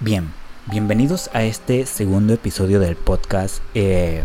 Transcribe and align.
Bien, 0.00 0.28
bienvenidos 0.70 1.28
a 1.32 1.42
este 1.42 1.84
segundo 1.84 2.32
episodio 2.32 2.78
del 2.78 2.94
podcast. 2.94 3.60
Eh, 3.74 4.22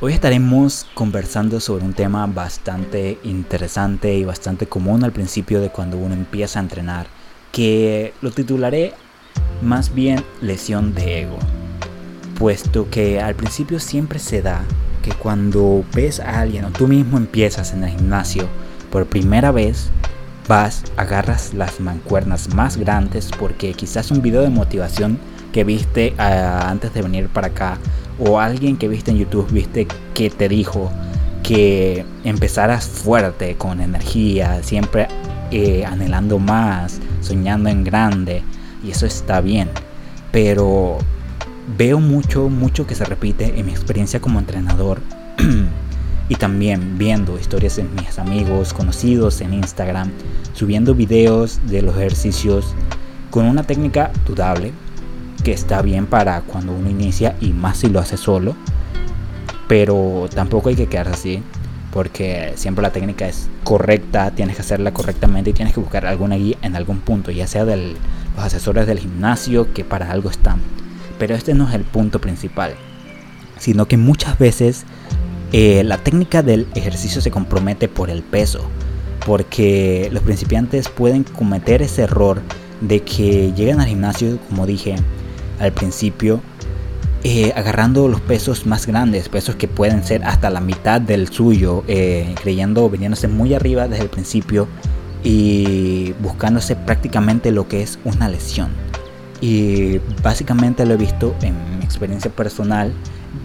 hoy 0.00 0.14
estaremos 0.14 0.86
conversando 0.94 1.60
sobre 1.60 1.84
un 1.84 1.92
tema 1.92 2.26
bastante 2.26 3.18
interesante 3.22 4.14
y 4.14 4.24
bastante 4.24 4.66
común 4.66 5.04
al 5.04 5.12
principio 5.12 5.60
de 5.60 5.68
cuando 5.68 5.98
uno 5.98 6.14
empieza 6.14 6.58
a 6.58 6.62
entrenar, 6.62 7.06
que 7.52 8.14
lo 8.22 8.30
titularé 8.30 8.94
más 9.60 9.94
bien 9.94 10.24
lesión 10.40 10.94
de 10.94 11.20
ego, 11.20 11.38
puesto 12.38 12.88
que 12.88 13.20
al 13.20 13.34
principio 13.34 13.80
siempre 13.80 14.18
se 14.18 14.40
da 14.40 14.62
que 15.02 15.12
cuando 15.12 15.84
ves 15.92 16.18
a 16.18 16.40
alguien 16.40 16.64
o 16.64 16.70
tú 16.70 16.88
mismo 16.88 17.18
empiezas 17.18 17.74
en 17.74 17.84
el 17.84 17.90
gimnasio 17.90 18.48
por 18.90 19.04
primera 19.04 19.52
vez, 19.52 19.90
vas, 20.48 20.82
agarras 20.96 21.54
las 21.54 21.78
mancuernas 21.78 22.54
más 22.54 22.76
grandes 22.76 23.30
porque 23.38 23.74
quizás 23.74 24.10
un 24.10 24.22
video 24.22 24.40
de 24.42 24.48
motivación 24.48 25.18
que 25.52 25.62
viste 25.62 26.14
ah, 26.18 26.68
antes 26.68 26.92
de 26.94 27.02
venir 27.02 27.28
para 27.28 27.48
acá 27.48 27.78
o 28.18 28.40
alguien 28.40 28.76
que 28.76 28.88
viste 28.88 29.10
en 29.10 29.18
YouTube 29.18 29.50
viste 29.52 29.86
que 30.14 30.30
te 30.30 30.48
dijo 30.48 30.90
que 31.42 32.04
empezaras 32.24 32.86
fuerte 32.86 33.56
con 33.56 33.80
energía, 33.80 34.62
siempre 34.62 35.08
eh, 35.50 35.84
anhelando 35.86 36.38
más, 36.38 37.00
soñando 37.20 37.68
en 37.68 37.84
grande 37.84 38.42
y 38.82 38.90
eso 38.90 39.06
está 39.06 39.40
bien, 39.40 39.68
pero 40.32 40.98
veo 41.76 42.00
mucho, 42.00 42.48
mucho 42.48 42.86
que 42.86 42.94
se 42.94 43.04
repite 43.04 43.58
en 43.58 43.66
mi 43.66 43.72
experiencia 43.72 44.20
como 44.20 44.38
entrenador 44.38 45.00
y 46.28 46.36
también 46.36 46.98
viendo 46.98 47.38
historias 47.38 47.76
de 47.76 47.84
mis 47.84 48.18
amigos, 48.18 48.72
conocidos 48.72 49.40
en 49.40 49.54
Instagram, 49.54 50.10
subiendo 50.52 50.94
videos 50.94 51.60
de 51.66 51.82
los 51.82 51.96
ejercicios 51.96 52.74
con 53.30 53.46
una 53.46 53.62
técnica 53.62 54.10
dudable 54.26 54.72
que 55.44 55.52
está 55.52 55.82
bien 55.82 56.06
para 56.06 56.40
cuando 56.42 56.72
uno 56.72 56.90
inicia 56.90 57.36
y 57.40 57.52
más 57.52 57.78
si 57.78 57.88
lo 57.88 58.00
hace 58.00 58.16
solo, 58.16 58.54
pero 59.68 60.28
tampoco 60.34 60.68
hay 60.68 60.76
que 60.76 60.86
quedarse 60.86 61.12
así 61.12 61.42
porque 61.92 62.52
siempre 62.56 62.82
la 62.82 62.92
técnica 62.92 63.26
es 63.26 63.48
correcta, 63.64 64.30
tienes 64.32 64.56
que 64.56 64.62
hacerla 64.62 64.92
correctamente 64.92 65.50
y 65.50 65.52
tienes 65.52 65.74
que 65.74 65.80
buscar 65.80 66.06
alguna 66.06 66.36
guía 66.36 66.56
en 66.62 66.76
algún 66.76 67.00
punto, 67.00 67.30
ya 67.30 67.46
sea 67.46 67.64
de 67.64 67.76
los 67.76 68.44
asesores 68.44 68.86
del 68.86 68.98
gimnasio 68.98 69.72
que 69.72 69.84
para 69.84 70.10
algo 70.10 70.30
están. 70.30 70.60
Pero 71.18 71.34
este 71.34 71.54
no 71.54 71.68
es 71.68 71.74
el 71.74 71.84
punto 71.84 72.20
principal, 72.20 72.74
sino 73.58 73.88
que 73.88 73.96
muchas 73.96 74.38
veces 74.38 74.84
eh, 75.52 75.82
la 75.84 75.98
técnica 75.98 76.42
del 76.42 76.66
ejercicio 76.74 77.20
se 77.20 77.30
compromete 77.30 77.88
por 77.88 78.10
el 78.10 78.22
peso, 78.22 78.60
porque 79.24 80.08
los 80.12 80.22
principiantes 80.22 80.88
pueden 80.88 81.24
cometer 81.24 81.82
ese 81.82 82.02
error 82.02 82.40
de 82.80 83.00
que 83.00 83.52
llegan 83.54 83.80
al 83.80 83.88
gimnasio, 83.88 84.38
como 84.48 84.66
dije 84.66 84.96
al 85.58 85.72
principio, 85.72 86.40
eh, 87.24 87.52
agarrando 87.56 88.06
los 88.08 88.20
pesos 88.20 88.64
más 88.66 88.86
grandes, 88.86 89.28
pesos 89.28 89.56
que 89.56 89.66
pueden 89.66 90.04
ser 90.04 90.22
hasta 90.24 90.50
la 90.50 90.60
mitad 90.60 91.00
del 91.00 91.28
suyo, 91.28 91.82
eh, 91.88 92.34
creyendo, 92.40 92.88
viniéndose 92.88 93.26
muy 93.26 93.54
arriba 93.54 93.88
desde 93.88 94.04
el 94.04 94.10
principio 94.10 94.68
y 95.24 96.12
buscándose 96.20 96.76
prácticamente 96.76 97.50
lo 97.50 97.66
que 97.66 97.82
es 97.82 97.98
una 98.04 98.28
lesión. 98.28 98.68
Y 99.40 99.98
básicamente 100.22 100.86
lo 100.86 100.94
he 100.94 100.96
visto 100.96 101.34
en 101.42 101.78
mi 101.78 101.84
experiencia 101.84 102.30
personal 102.30 102.92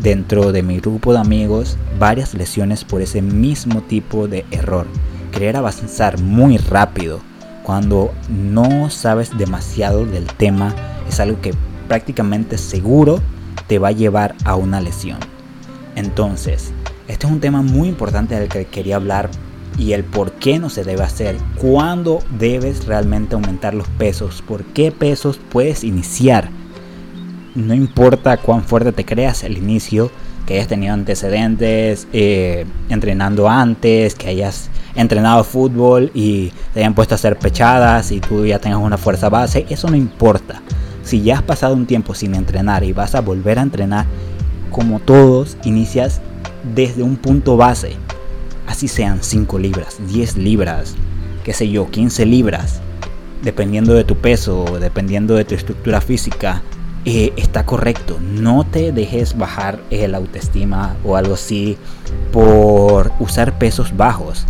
dentro 0.01 0.51
de 0.51 0.63
mi 0.63 0.79
grupo 0.79 1.13
de 1.13 1.19
amigos 1.19 1.77
varias 1.99 2.33
lesiones 2.33 2.83
por 2.83 3.01
ese 3.01 3.21
mismo 3.21 3.81
tipo 3.81 4.27
de 4.27 4.45
error. 4.51 4.87
Querer 5.31 5.57
avanzar 5.57 6.19
muy 6.19 6.57
rápido 6.57 7.19
cuando 7.63 8.11
no 8.29 8.89
sabes 8.89 9.35
demasiado 9.37 10.05
del 10.05 10.25
tema 10.25 10.75
es 11.07 11.19
algo 11.19 11.39
que 11.41 11.53
prácticamente 11.87 12.57
seguro 12.57 13.19
te 13.67 13.79
va 13.79 13.89
a 13.89 13.93
llevar 13.93 14.35
a 14.45 14.55
una 14.55 14.81
lesión. 14.81 15.17
Entonces, 15.95 16.73
este 17.07 17.25
es 17.27 17.31
un 17.31 17.39
tema 17.39 17.61
muy 17.61 17.87
importante 17.87 18.35
del 18.35 18.49
que 18.49 18.65
quería 18.65 18.97
hablar 18.97 19.29
y 19.77 19.93
el 19.93 20.03
por 20.03 20.33
qué 20.33 20.59
no 20.59 20.69
se 20.69 20.83
debe 20.83 21.03
hacer, 21.03 21.35
cuándo 21.57 22.19
debes 22.37 22.85
realmente 22.85 23.35
aumentar 23.35 23.73
los 23.73 23.87
pesos, 23.87 24.43
por 24.47 24.63
qué 24.65 24.91
pesos 24.91 25.39
puedes 25.49 25.83
iniciar 25.83 26.49
no 27.55 27.73
importa 27.73 28.37
cuán 28.37 28.63
fuerte 28.63 28.91
te 28.91 29.05
creas 29.05 29.43
el 29.43 29.57
inicio, 29.57 30.11
que 30.45 30.55
hayas 30.55 30.67
tenido 30.67 30.93
antecedentes, 30.93 32.07
eh, 32.11 32.65
entrenando 32.89 33.49
antes, 33.49 34.15
que 34.15 34.29
hayas 34.29 34.69
entrenado 34.95 35.43
fútbol 35.43 36.11
y 36.13 36.51
te 36.73 36.81
hayan 36.81 36.93
puesto 36.93 37.15
a 37.15 37.17
hacer 37.17 37.37
pechadas 37.37 38.11
y 38.11 38.19
tú 38.19 38.45
ya 38.45 38.59
tengas 38.59 38.79
una 38.79 38.97
fuerza 38.97 39.29
base, 39.29 39.65
eso 39.69 39.89
no 39.89 39.95
importa. 39.95 40.61
Si 41.03 41.21
ya 41.21 41.35
has 41.37 41.43
pasado 41.43 41.73
un 41.73 41.85
tiempo 41.85 42.13
sin 42.13 42.35
entrenar 42.35 42.83
y 42.83 42.93
vas 42.93 43.15
a 43.15 43.21
volver 43.21 43.59
a 43.59 43.63
entrenar, 43.63 44.05
como 44.71 44.99
todos, 44.99 45.57
inicias 45.63 46.21
desde 46.75 47.03
un 47.03 47.15
punto 47.17 47.57
base. 47.57 47.93
Así 48.67 48.87
sean 48.87 49.19
5 49.21 49.59
libras, 49.59 49.97
10 50.07 50.37
libras, 50.37 50.95
qué 51.43 51.53
sé 51.53 51.69
yo, 51.69 51.89
15 51.91 52.25
libras, 52.25 52.81
dependiendo 53.43 53.93
de 53.93 54.05
tu 54.05 54.15
peso, 54.15 54.65
dependiendo 54.79 55.35
de 55.35 55.43
tu 55.43 55.53
estructura 55.53 55.99
física, 55.99 56.61
eh, 57.05 57.33
está 57.35 57.65
correcto. 57.65 58.17
No 58.21 58.63
te 58.63 58.91
dejes 58.91 59.37
bajar 59.37 59.79
el 59.89 60.15
autoestima 60.15 60.95
o 61.03 61.17
algo 61.17 61.33
así 61.33 61.77
por 62.31 63.11
usar 63.19 63.57
pesos 63.57 63.95
bajos. 63.95 64.45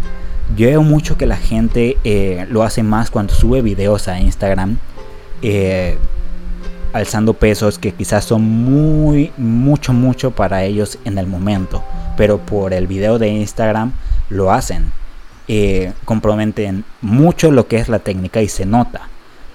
Yo 0.55 0.67
veo 0.67 0.83
mucho 0.83 1.17
que 1.17 1.25
la 1.25 1.37
gente 1.37 1.97
eh, 2.03 2.45
lo 2.49 2.63
hace 2.63 2.83
más 2.83 3.09
cuando 3.09 3.33
sube 3.33 3.61
videos 3.61 4.07
a 4.07 4.19
Instagram. 4.19 4.77
Eh, 5.41 5.97
alzando 6.93 7.33
pesos 7.33 7.79
que 7.79 7.91
quizás 7.91 8.23
son 8.23 8.43
muy, 8.43 9.31
mucho, 9.35 9.93
mucho 9.93 10.29
para 10.29 10.63
ellos 10.63 10.99
en 11.05 11.17
el 11.17 11.25
momento. 11.25 11.83
Pero 12.17 12.37
por 12.37 12.71
el 12.73 12.85
video 12.85 13.17
de 13.17 13.29
Instagram 13.29 13.93
lo 14.29 14.51
hacen. 14.51 14.91
comprometen 16.05 16.85
mucho 17.01 17.51
lo 17.51 17.67
que 17.67 17.77
es 17.77 17.89
la 17.89 17.99
técnica 17.99 18.43
y 18.43 18.47
se 18.47 18.65
nota. 18.65 19.09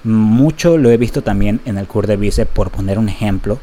Mucho 0.08 0.78
lo 0.78 0.90
he 0.90 0.96
visto 0.96 1.22
también 1.22 1.60
en 1.66 1.76
el 1.76 1.86
curl 1.86 2.06
de 2.06 2.16
bíceps, 2.16 2.50
por 2.50 2.70
poner 2.70 2.98
un 2.98 3.08
ejemplo. 3.08 3.58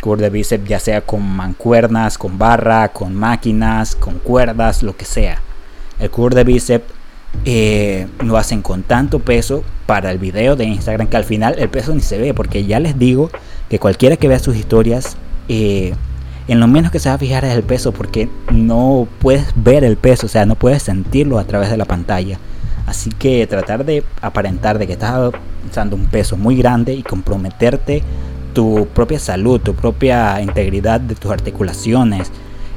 Curl 0.00 0.20
de 0.20 0.30
bíceps 0.30 0.68
ya 0.68 0.78
sea 0.78 1.00
con 1.00 1.22
mancuernas, 1.28 2.18
con 2.18 2.38
barra, 2.38 2.88
con 2.92 3.14
máquinas, 3.14 3.96
con 3.96 4.20
cuerdas, 4.20 4.84
lo 4.84 4.96
que 4.96 5.04
sea. 5.04 5.42
El 5.98 6.10
curl 6.10 6.34
de 6.34 6.44
bíceps 6.44 6.84
eh, 7.44 8.06
lo 8.24 8.36
hacen 8.36 8.62
con 8.62 8.84
tanto 8.84 9.18
peso 9.18 9.64
para 9.86 10.12
el 10.12 10.18
video 10.18 10.54
de 10.54 10.64
Instagram 10.64 11.08
que 11.08 11.16
al 11.16 11.24
final 11.24 11.56
el 11.58 11.68
peso 11.68 11.94
ni 11.94 12.00
se 12.00 12.18
ve 12.18 12.32
porque 12.32 12.64
ya 12.64 12.78
les 12.78 12.98
digo 12.98 13.30
que 13.68 13.78
cualquiera 13.78 14.16
que 14.16 14.28
vea 14.28 14.38
sus 14.38 14.56
historias 14.56 15.16
eh, 15.48 15.94
en 16.46 16.60
lo 16.60 16.66
menos 16.66 16.90
que 16.90 16.98
se 16.98 17.08
va 17.08 17.16
a 17.16 17.18
fijar 17.18 17.44
es 17.44 17.54
el 17.54 17.62
peso 17.62 17.92
porque 17.92 18.28
no 18.50 19.06
puedes 19.18 19.52
ver 19.54 19.84
el 19.84 19.96
peso, 19.96 20.26
o 20.26 20.28
sea, 20.28 20.46
no 20.46 20.54
puedes 20.54 20.82
sentirlo 20.82 21.38
a 21.38 21.44
través 21.44 21.70
de 21.70 21.76
la 21.76 21.84
pantalla. 21.84 22.38
Así 22.86 23.10
que 23.10 23.46
tratar 23.46 23.84
de 23.84 24.02
aparentar 24.22 24.78
de 24.78 24.86
que 24.86 24.94
estás 24.94 25.32
usando 25.68 25.96
un 25.96 26.06
peso 26.06 26.36
muy 26.36 26.56
grande 26.56 26.94
y 26.94 27.02
comprometerte 27.02 28.02
tu 28.52 28.88
propia 28.94 29.18
salud, 29.18 29.60
tu 29.60 29.74
propia 29.74 30.40
integridad 30.40 31.00
de 31.00 31.14
tus 31.14 31.30
articulaciones 31.30 32.30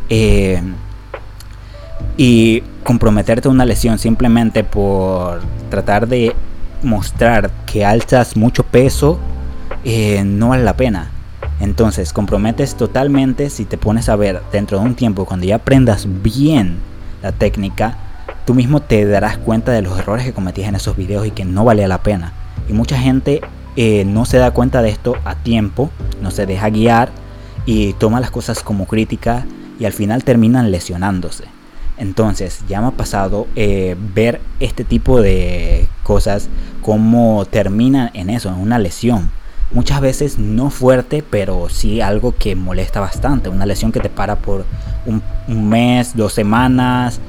eh, 0.09 0.61
y 2.17 2.61
comprometerte 2.83 3.47
a 3.47 3.51
una 3.51 3.65
lesión 3.65 3.97
simplemente 3.97 4.63
por 4.63 5.41
tratar 5.69 6.07
de 6.07 6.35
mostrar 6.83 7.49
que 7.65 7.85
alzas 7.85 8.35
mucho 8.35 8.63
peso 8.63 9.19
eh, 9.83 10.23
no 10.25 10.49
vale 10.49 10.63
la 10.63 10.75
pena. 10.75 11.11
Entonces 11.59 12.11
comprometes 12.11 12.75
totalmente 12.75 13.49
si 13.49 13.65
te 13.65 13.77
pones 13.77 14.09
a 14.09 14.15
ver 14.15 14.41
dentro 14.51 14.79
de 14.79 14.85
un 14.85 14.95
tiempo 14.95 15.25
cuando 15.25 15.45
ya 15.45 15.55
aprendas 15.55 16.07
bien 16.21 16.79
la 17.21 17.31
técnica 17.31 17.97
tú 18.45 18.53
mismo 18.53 18.81
te 18.81 19.05
darás 19.05 19.37
cuenta 19.37 19.71
de 19.71 19.81
los 19.81 19.97
errores 19.97 20.25
que 20.25 20.33
cometías 20.33 20.69
en 20.69 20.75
esos 20.75 20.97
videos 20.97 21.25
y 21.25 21.31
que 21.31 21.45
no 21.45 21.63
valía 21.63 21.87
la 21.87 22.03
pena. 22.03 22.33
Y 22.67 22.73
mucha 22.73 22.97
gente 22.97 23.41
eh, 23.75 24.03
no 24.05 24.25
se 24.25 24.37
da 24.37 24.51
cuenta 24.51 24.81
de 24.81 24.89
esto 24.89 25.15
a 25.23 25.35
tiempo, 25.35 25.89
no 26.21 26.31
se 26.31 26.45
deja 26.45 26.69
guiar 26.69 27.09
y 27.65 27.93
toma 27.93 28.19
las 28.19 28.31
cosas 28.31 28.63
como 28.63 28.85
crítica 28.85 29.45
y 29.79 29.85
al 29.85 29.93
final 29.93 30.23
terminan 30.23 30.71
lesionándose. 30.71 31.45
Entonces 31.97 32.63
ya 32.67 32.81
me 32.81 32.87
ha 32.87 32.91
pasado 32.91 33.47
eh, 33.55 33.95
ver 34.13 34.41
este 34.59 34.83
tipo 34.83 35.21
de 35.21 35.87
cosas 36.03 36.49
como 36.81 37.45
terminan 37.45 38.09
en 38.13 38.29
eso, 38.29 38.49
en 38.49 38.55
una 38.55 38.79
lesión. 38.79 39.29
Muchas 39.71 40.01
veces 40.01 40.37
no 40.37 40.69
fuerte, 40.69 41.23
pero 41.27 41.69
sí 41.69 42.01
algo 42.01 42.35
que 42.37 42.55
molesta 42.55 42.99
bastante. 42.99 43.47
Una 43.47 43.65
lesión 43.65 43.91
que 43.93 44.01
te 44.01 44.09
para 44.09 44.35
por 44.35 44.65
un 45.05 45.69
mes, 45.69 46.15
dos 46.15 46.33
semanas, 46.33 47.21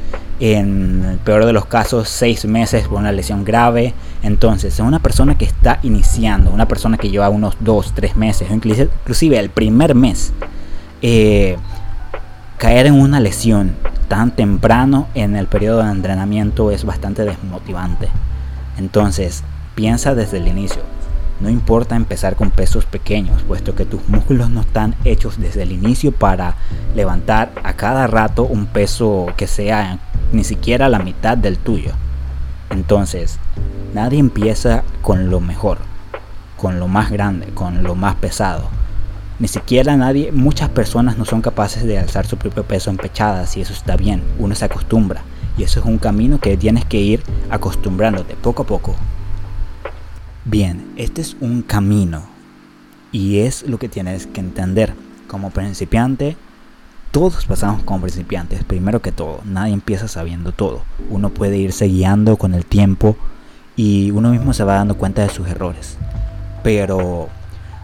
en 0.44 1.20
peor 1.24 1.46
de 1.46 1.52
los 1.52 1.66
casos 1.66 2.08
seis 2.08 2.44
meses 2.46 2.88
por 2.88 2.98
una 2.98 3.12
lesión 3.12 3.44
grave. 3.44 3.94
Entonces, 4.24 4.74
es 4.74 4.80
una 4.80 4.98
persona 4.98 5.38
que 5.38 5.44
está 5.44 5.78
iniciando, 5.84 6.50
una 6.50 6.66
persona 6.66 6.98
que 6.98 7.10
lleva 7.10 7.28
unos 7.28 7.56
dos, 7.60 7.92
tres 7.94 8.16
meses, 8.16 8.50
inclusive 8.50 9.38
el 9.38 9.50
primer 9.50 9.94
mes, 9.94 10.32
eh, 11.00 11.56
caer 12.58 12.86
en 12.86 12.94
una 12.94 13.20
lesión 13.20 13.76
tan 14.08 14.32
temprano 14.32 15.06
en 15.14 15.36
el 15.36 15.46
periodo 15.46 15.84
de 15.84 15.92
entrenamiento 15.92 16.72
es 16.72 16.84
bastante 16.84 17.24
desmotivante. 17.24 18.08
Entonces, 18.78 19.44
piensa 19.76 20.16
desde 20.16 20.38
el 20.38 20.48
inicio. 20.48 20.82
No 21.40 21.50
importa 21.50 21.94
empezar 21.94 22.34
con 22.34 22.50
pesos 22.50 22.84
pequeños, 22.84 23.42
puesto 23.42 23.76
que 23.76 23.84
tus 23.84 24.08
músculos 24.08 24.50
no 24.50 24.62
están 24.62 24.96
hechos 25.04 25.40
desde 25.40 25.62
el 25.62 25.70
inicio 25.70 26.10
para 26.10 26.56
levantar 26.96 27.52
a 27.62 27.74
cada 27.74 28.08
rato 28.08 28.42
un 28.42 28.66
peso 28.66 29.26
que 29.36 29.46
sea 29.46 29.98
ni 30.32 30.44
siquiera 30.44 30.88
la 30.88 30.98
mitad 30.98 31.36
del 31.36 31.58
tuyo. 31.58 31.92
Entonces, 32.70 33.38
nadie 33.94 34.18
empieza 34.18 34.82
con 35.02 35.30
lo 35.30 35.40
mejor, 35.40 35.78
con 36.56 36.80
lo 36.80 36.88
más 36.88 37.10
grande, 37.10 37.48
con 37.48 37.82
lo 37.82 37.94
más 37.94 38.16
pesado. 38.16 38.68
Ni 39.38 39.48
siquiera 39.48 39.96
nadie, 39.96 40.32
muchas 40.32 40.68
personas 40.68 41.18
no 41.18 41.24
son 41.24 41.42
capaces 41.42 41.84
de 41.84 41.98
alzar 41.98 42.26
su 42.26 42.36
propio 42.36 42.64
peso 42.64 42.90
en 42.90 42.96
pechadas 42.96 43.56
y 43.56 43.60
eso 43.60 43.72
está 43.72 43.96
bien, 43.96 44.22
uno 44.38 44.54
se 44.54 44.64
acostumbra. 44.64 45.22
Y 45.58 45.64
eso 45.64 45.80
es 45.80 45.86
un 45.86 45.98
camino 45.98 46.38
que 46.40 46.56
tienes 46.56 46.84
que 46.84 46.98
ir 46.98 47.22
acostumbrándote 47.50 48.34
poco 48.36 48.62
a 48.62 48.66
poco. 48.66 48.96
Bien, 50.44 50.92
este 50.96 51.20
es 51.20 51.36
un 51.40 51.62
camino 51.62 52.22
y 53.10 53.40
es 53.40 53.68
lo 53.68 53.78
que 53.78 53.88
tienes 53.88 54.26
que 54.26 54.40
entender. 54.40 54.94
Como 55.28 55.50
principiante, 55.50 56.36
todos 57.12 57.44
pasamos 57.44 57.82
como 57.82 58.00
principiantes, 58.00 58.64
primero 58.64 59.02
que 59.02 59.12
todo, 59.12 59.40
nadie 59.44 59.74
empieza 59.74 60.08
sabiendo 60.08 60.50
todo. 60.52 60.80
Uno 61.10 61.28
puede 61.28 61.58
irse 61.58 61.86
guiando 61.86 62.38
con 62.38 62.54
el 62.54 62.64
tiempo 62.64 63.16
y 63.76 64.10
uno 64.10 64.30
mismo 64.30 64.54
se 64.54 64.64
va 64.64 64.76
dando 64.76 64.96
cuenta 64.96 65.20
de 65.20 65.28
sus 65.28 65.46
errores. 65.46 65.98
Pero 66.62 67.28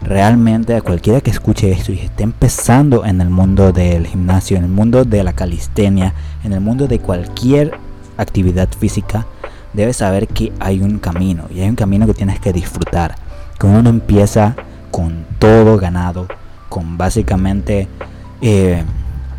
realmente 0.01 0.75
a 0.75 0.81
cualquiera 0.81 1.21
que 1.21 1.31
escuche 1.31 1.71
esto 1.71 1.93
y 1.93 1.99
esté 1.99 2.23
empezando 2.23 3.05
en 3.05 3.21
el 3.21 3.29
mundo 3.29 3.71
del 3.71 4.07
gimnasio, 4.07 4.57
en 4.57 4.65
el 4.65 4.71
mundo 4.71 5.05
de 5.05 5.23
la 5.23 5.35
calistenia, 5.35 6.15
en 6.43 6.55
el 6.55 6.61
mundo 6.61 6.87
de 6.87 6.99
cualquier 6.99 7.73
actividad 8.17 8.71
física, 8.71 9.27
debes 9.75 9.99
saber 9.99 10.27
que 10.27 10.55
hay 10.59 10.81
un 10.81 10.99
camino 10.99 11.45
y 11.55 11.61
hay 11.61 11.69
un 11.69 11.77
camino 11.77 12.07
que 12.07 12.15
tienes 12.15 12.41
que 12.41 12.55
disfrutar. 12.55 13.17
Que 13.61 13.67
uno 13.67 13.91
empieza 13.91 14.57
con 14.91 15.27
todo 15.39 15.77
ganado, 15.77 16.29
con 16.71 16.97
básicamente 16.97 17.89
eh, 18.41 18.85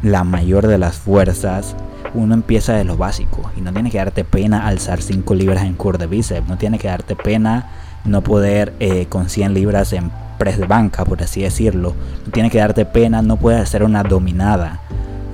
la 0.01 0.23
mayor 0.23 0.67
de 0.67 0.77
las 0.77 0.97
fuerzas. 0.97 1.75
Uno 2.13 2.33
empieza 2.33 2.73
de 2.73 2.83
lo 2.83 2.97
básico 2.97 3.51
y 3.55 3.61
no 3.61 3.71
tiene 3.71 3.91
que 3.91 3.97
darte 3.97 4.23
pena 4.23 4.67
alzar 4.67 5.01
5 5.01 5.35
libras 5.35 5.63
en 5.63 5.75
curl 5.75 5.97
de 5.97 6.07
bíceps, 6.07 6.47
no 6.47 6.57
tiene 6.57 6.79
que 6.79 6.87
darte 6.87 7.15
pena 7.15 7.69
no 8.05 8.21
poder 8.21 8.73
eh, 8.79 9.05
con 9.07 9.29
100 9.29 9.53
libras 9.53 9.93
en 9.93 10.11
press 10.37 10.57
de 10.57 10.65
banca, 10.65 11.05
por 11.05 11.21
así 11.21 11.41
decirlo. 11.41 11.93
No 12.25 12.31
tiene 12.31 12.49
que 12.49 12.57
darte 12.57 12.85
pena 12.85 13.21
no 13.21 13.37
puedes 13.37 13.61
hacer 13.61 13.83
una 13.83 14.03
dominada. 14.03 14.79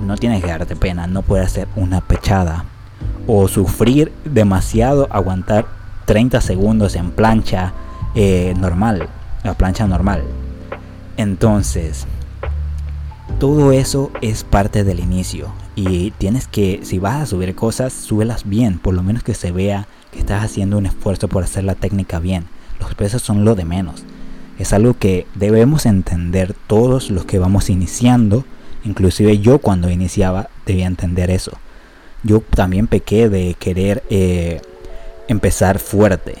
No 0.04 0.16
tiene 0.16 0.40
que 0.40 0.48
darte 0.48 0.76
pena 0.76 1.06
no 1.06 1.22
puedes 1.22 1.46
hacer 1.46 1.68
una 1.76 2.00
pechada 2.00 2.64
o 3.26 3.48
sufrir 3.48 4.12
demasiado 4.24 5.08
aguantar 5.10 5.66
30 6.04 6.40
segundos 6.40 6.94
en 6.94 7.10
plancha 7.10 7.72
eh, 8.14 8.54
normal, 8.58 9.08
la 9.42 9.54
plancha 9.54 9.86
normal. 9.86 10.22
Entonces, 11.16 12.06
todo 13.38 13.72
eso 13.72 14.10
es 14.20 14.44
parte 14.44 14.84
del 14.84 15.00
inicio 15.00 15.52
y 15.74 16.12
tienes 16.12 16.46
que, 16.46 16.80
si 16.82 16.98
vas 16.98 17.22
a 17.22 17.26
subir 17.26 17.54
cosas, 17.54 17.92
súbelas 17.92 18.48
bien, 18.48 18.78
por 18.78 18.94
lo 18.94 19.02
menos 19.02 19.22
que 19.22 19.34
se 19.34 19.52
vea 19.52 19.86
que 20.10 20.18
estás 20.18 20.44
haciendo 20.44 20.78
un 20.78 20.86
esfuerzo 20.86 21.28
por 21.28 21.44
hacer 21.44 21.64
la 21.64 21.74
técnica 21.74 22.18
bien. 22.18 22.46
Los 22.80 22.94
pesos 22.94 23.22
son 23.22 23.44
lo 23.44 23.54
de 23.54 23.64
menos. 23.64 24.04
Es 24.58 24.72
algo 24.72 24.94
que 24.94 25.26
debemos 25.34 25.86
entender 25.86 26.54
todos 26.66 27.10
los 27.10 27.24
que 27.24 27.38
vamos 27.38 27.68
iniciando, 27.68 28.44
inclusive 28.84 29.38
yo 29.38 29.58
cuando 29.58 29.90
iniciaba 29.90 30.48
debía 30.64 30.86
entender 30.86 31.30
eso 31.30 31.58
yo 32.26 32.40
también 32.40 32.86
pequé 32.86 33.28
de 33.28 33.54
querer 33.54 34.02
eh, 34.10 34.60
empezar 35.28 35.78
fuerte. 35.78 36.34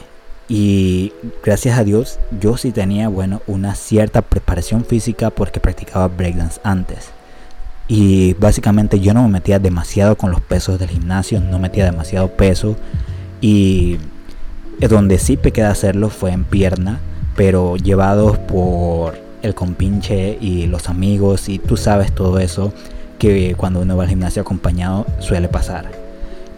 Y 0.48 1.12
gracias 1.44 1.78
a 1.78 1.84
Dios 1.84 2.18
yo 2.40 2.56
sí 2.56 2.70
tenía, 2.70 3.08
bueno, 3.08 3.42
una 3.46 3.74
cierta 3.74 4.22
preparación 4.22 4.84
física 4.84 5.30
porque 5.30 5.60
practicaba 5.60 6.08
breakdance 6.08 6.60
antes. 6.62 7.10
Y 7.88 8.34
básicamente 8.34 9.00
yo 9.00 9.14
no 9.14 9.22
me 9.22 9.28
metía 9.28 9.58
demasiado 9.58 10.16
con 10.16 10.30
los 10.30 10.40
pesos 10.40 10.78
del 10.78 10.88
gimnasio, 10.88 11.40
no 11.40 11.58
metía 11.58 11.84
demasiado 11.84 12.28
peso. 12.28 12.76
Y 13.40 13.98
donde 14.78 15.18
sí 15.18 15.36
pequé 15.36 15.62
de 15.62 15.68
hacerlo 15.68 16.10
fue 16.10 16.32
en 16.32 16.44
pierna, 16.44 17.00
pero 17.34 17.76
llevados 17.76 18.38
por 18.38 19.18
el 19.42 19.54
compinche 19.54 20.38
y 20.40 20.66
los 20.66 20.88
amigos 20.88 21.48
y 21.48 21.58
tú 21.58 21.76
sabes 21.76 22.12
todo 22.12 22.38
eso 22.38 22.72
que 23.18 23.54
cuando 23.56 23.80
uno 23.80 23.96
va 23.96 24.04
al 24.04 24.08
gimnasio 24.08 24.42
acompañado 24.42 25.06
suele 25.20 25.48
pasar. 25.48 26.05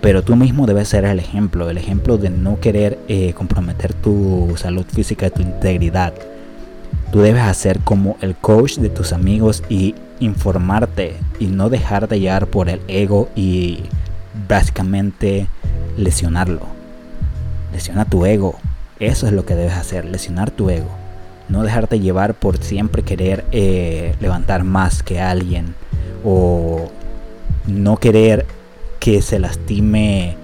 Pero 0.01 0.23
tú 0.23 0.37
mismo 0.37 0.67
debes 0.67 0.89
ser 0.89 1.05
el 1.05 1.19
ejemplo, 1.19 1.69
el 1.69 1.79
ejemplo 1.79 2.19
de 2.19 2.31
no 2.31 2.61
querer 2.61 2.99
eh, 3.09 3.33
comprometer 3.33 3.95
tu 3.95 4.55
salud 4.57 4.87
física 4.87 5.31
tu 5.31 5.43
integridad. 5.43 6.15
Tú 7.13 7.21
debes 7.21 7.43
hacer 7.43 7.81
como 7.81 8.17
el 8.21 8.37
coach 8.37 8.77
de 8.77 8.91
tus 8.91 9.13
amigos 9.13 9.63
y 9.69 9.95
informarte 10.21 11.15
y 11.41 11.47
no 11.47 11.69
dejarte 11.69 12.21
llevar 12.21 12.47
por 12.47 12.69
el 12.69 12.81
ego 12.87 13.29
y 13.35 13.85
básicamente 14.47 15.49
lesionarlo. 15.97 16.63
Lesiona 17.73 18.05
tu 18.05 18.25
ego. 18.25 18.57
Eso 19.01 19.27
es 19.27 19.33
lo 19.33 19.45
que 19.45 19.55
debes 19.55 19.75
hacer, 19.75 20.05
lesionar 20.05 20.51
tu 20.51 20.71
ego. 20.71 20.91
No 21.49 21.63
dejarte 21.63 21.99
llevar 21.99 22.35
por 22.35 22.59
siempre 22.59 23.03
querer 23.03 23.45
eh, 23.53 24.15
levantar 24.21 24.65
más 24.65 25.03
que 25.03 25.21
alguien 25.21 25.75
o 26.25 26.91
no 27.67 27.97
querer 27.97 28.47
que 28.99 29.23
se 29.23 29.39
lastime 29.39 30.37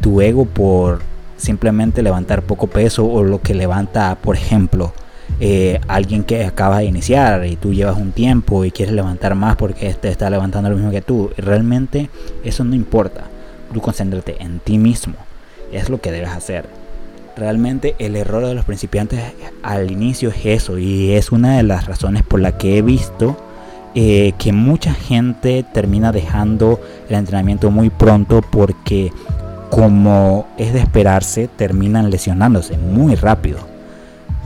tu 0.00 0.20
ego 0.20 0.44
por 0.44 1.00
simplemente 1.36 2.02
levantar 2.02 2.42
poco 2.42 2.66
peso 2.66 3.06
o 3.06 3.22
lo 3.22 3.40
que 3.42 3.54
levanta, 3.54 4.16
por 4.16 4.36
ejemplo, 4.36 4.92
eh, 5.38 5.80
alguien 5.86 6.24
que 6.24 6.44
acaba 6.44 6.78
de 6.78 6.86
iniciar 6.86 7.46
y 7.46 7.56
tú 7.56 7.74
llevas 7.74 7.98
un 7.98 8.12
tiempo 8.12 8.64
y 8.64 8.70
quieres 8.70 8.94
levantar 8.94 9.34
más 9.34 9.56
porque 9.56 9.88
este 9.88 10.08
está 10.08 10.30
levantando 10.30 10.70
lo 10.70 10.76
mismo 10.76 10.90
que 10.90 11.02
tú. 11.02 11.30
Realmente 11.36 12.08
eso 12.44 12.64
no 12.64 12.74
importa. 12.74 13.24
Tú 13.72 13.80
concéntrate 13.80 14.42
en 14.42 14.60
ti 14.60 14.78
mismo. 14.78 15.14
Es 15.72 15.90
lo 15.90 16.00
que 16.00 16.12
debes 16.12 16.30
hacer. 16.30 16.66
Realmente 17.36 17.96
el 17.98 18.16
error 18.16 18.46
de 18.46 18.54
los 18.54 18.64
principiantes 18.64 19.20
al 19.62 19.90
inicio 19.90 20.30
es 20.30 20.46
eso 20.46 20.78
y 20.78 21.12
es 21.12 21.32
una 21.32 21.58
de 21.58 21.64
las 21.64 21.86
razones 21.86 22.22
por 22.22 22.40
la 22.40 22.56
que 22.56 22.78
he 22.78 22.82
visto 22.82 23.36
eh, 23.98 24.34
que 24.36 24.52
mucha 24.52 24.92
gente 24.92 25.64
termina 25.72 26.12
dejando 26.12 26.78
el 27.08 27.16
entrenamiento 27.16 27.70
muy 27.70 27.88
pronto 27.88 28.42
porque 28.42 29.10
como 29.70 30.46
es 30.58 30.74
de 30.74 30.80
esperarse 30.80 31.48
terminan 31.48 32.10
lesionándose 32.10 32.76
muy 32.76 33.14
rápido. 33.14 33.60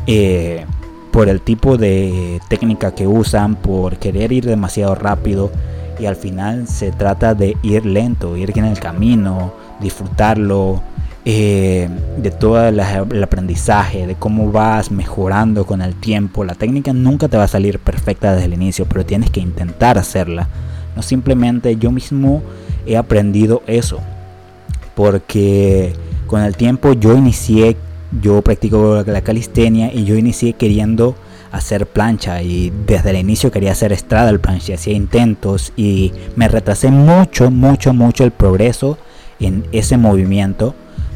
Eh, 0.06 0.64
por 1.11 1.29
el 1.29 1.41
tipo 1.41 1.76
de 1.76 2.41
técnica 2.49 2.94
que 2.94 3.08
usan 3.08 3.56
por 3.56 3.97
querer 3.97 4.30
ir 4.30 4.47
demasiado 4.47 4.95
rápido 4.95 5.50
y 5.99 6.07
al 6.07 6.14
final 6.14 6.69
se 6.69 6.92
trata 6.92 7.35
de 7.35 7.57
ir 7.62 7.85
lento 7.85 8.37
ir 8.37 8.57
en 8.57 8.66
el 8.66 8.78
camino 8.78 9.52
disfrutarlo 9.80 10.80
eh, 11.24 11.88
de 12.16 12.30
todo 12.30 12.66
el 12.66 12.80
aprendizaje, 13.22 14.06
de 14.06 14.14
cómo 14.14 14.50
vas 14.50 14.90
mejorando 14.90 15.66
con 15.66 15.82
el 15.82 15.94
tiempo. 15.94 16.44
La 16.44 16.54
técnica 16.54 16.92
nunca 16.92 17.28
te 17.28 17.36
va 17.36 17.44
a 17.44 17.48
salir 17.48 17.78
perfecta 17.78 18.32
desde 18.32 18.46
el 18.46 18.54
inicio, 18.54 18.86
pero 18.86 19.04
tienes 19.04 19.30
que 19.30 19.40
intentar 19.40 19.98
hacerla. 19.98 20.48
No 20.96 21.02
simplemente 21.02 21.76
yo 21.76 21.90
mismo 21.90 22.42
he 22.86 22.96
aprendido 22.96 23.62
eso, 23.66 24.00
porque 24.94 25.92
con 26.26 26.40
el 26.40 26.56
tiempo 26.56 26.94
yo 26.94 27.16
inicié, 27.16 27.76
yo 28.22 28.40
practico 28.40 29.02
la 29.06 29.20
calistenia 29.20 29.92
y 29.92 30.04
yo 30.04 30.16
inicié 30.16 30.54
queriendo 30.54 31.16
hacer 31.52 31.86
plancha 31.86 32.42
y 32.42 32.72
desde 32.86 33.10
el 33.10 33.16
inicio 33.16 33.50
quería 33.50 33.72
hacer 33.72 33.92
estrada 33.92 34.30
el 34.30 34.40
plancha, 34.40 34.74
hacía 34.74 34.94
intentos 34.94 35.72
y 35.76 36.12
me 36.36 36.48
retrasé 36.48 36.90
mucho, 36.90 37.50
mucho, 37.50 37.92
mucho 37.92 38.24
el 38.24 38.30
progreso 38.30 38.96
en 39.38 39.64
ese 39.72 39.96
movimiento 39.96 40.74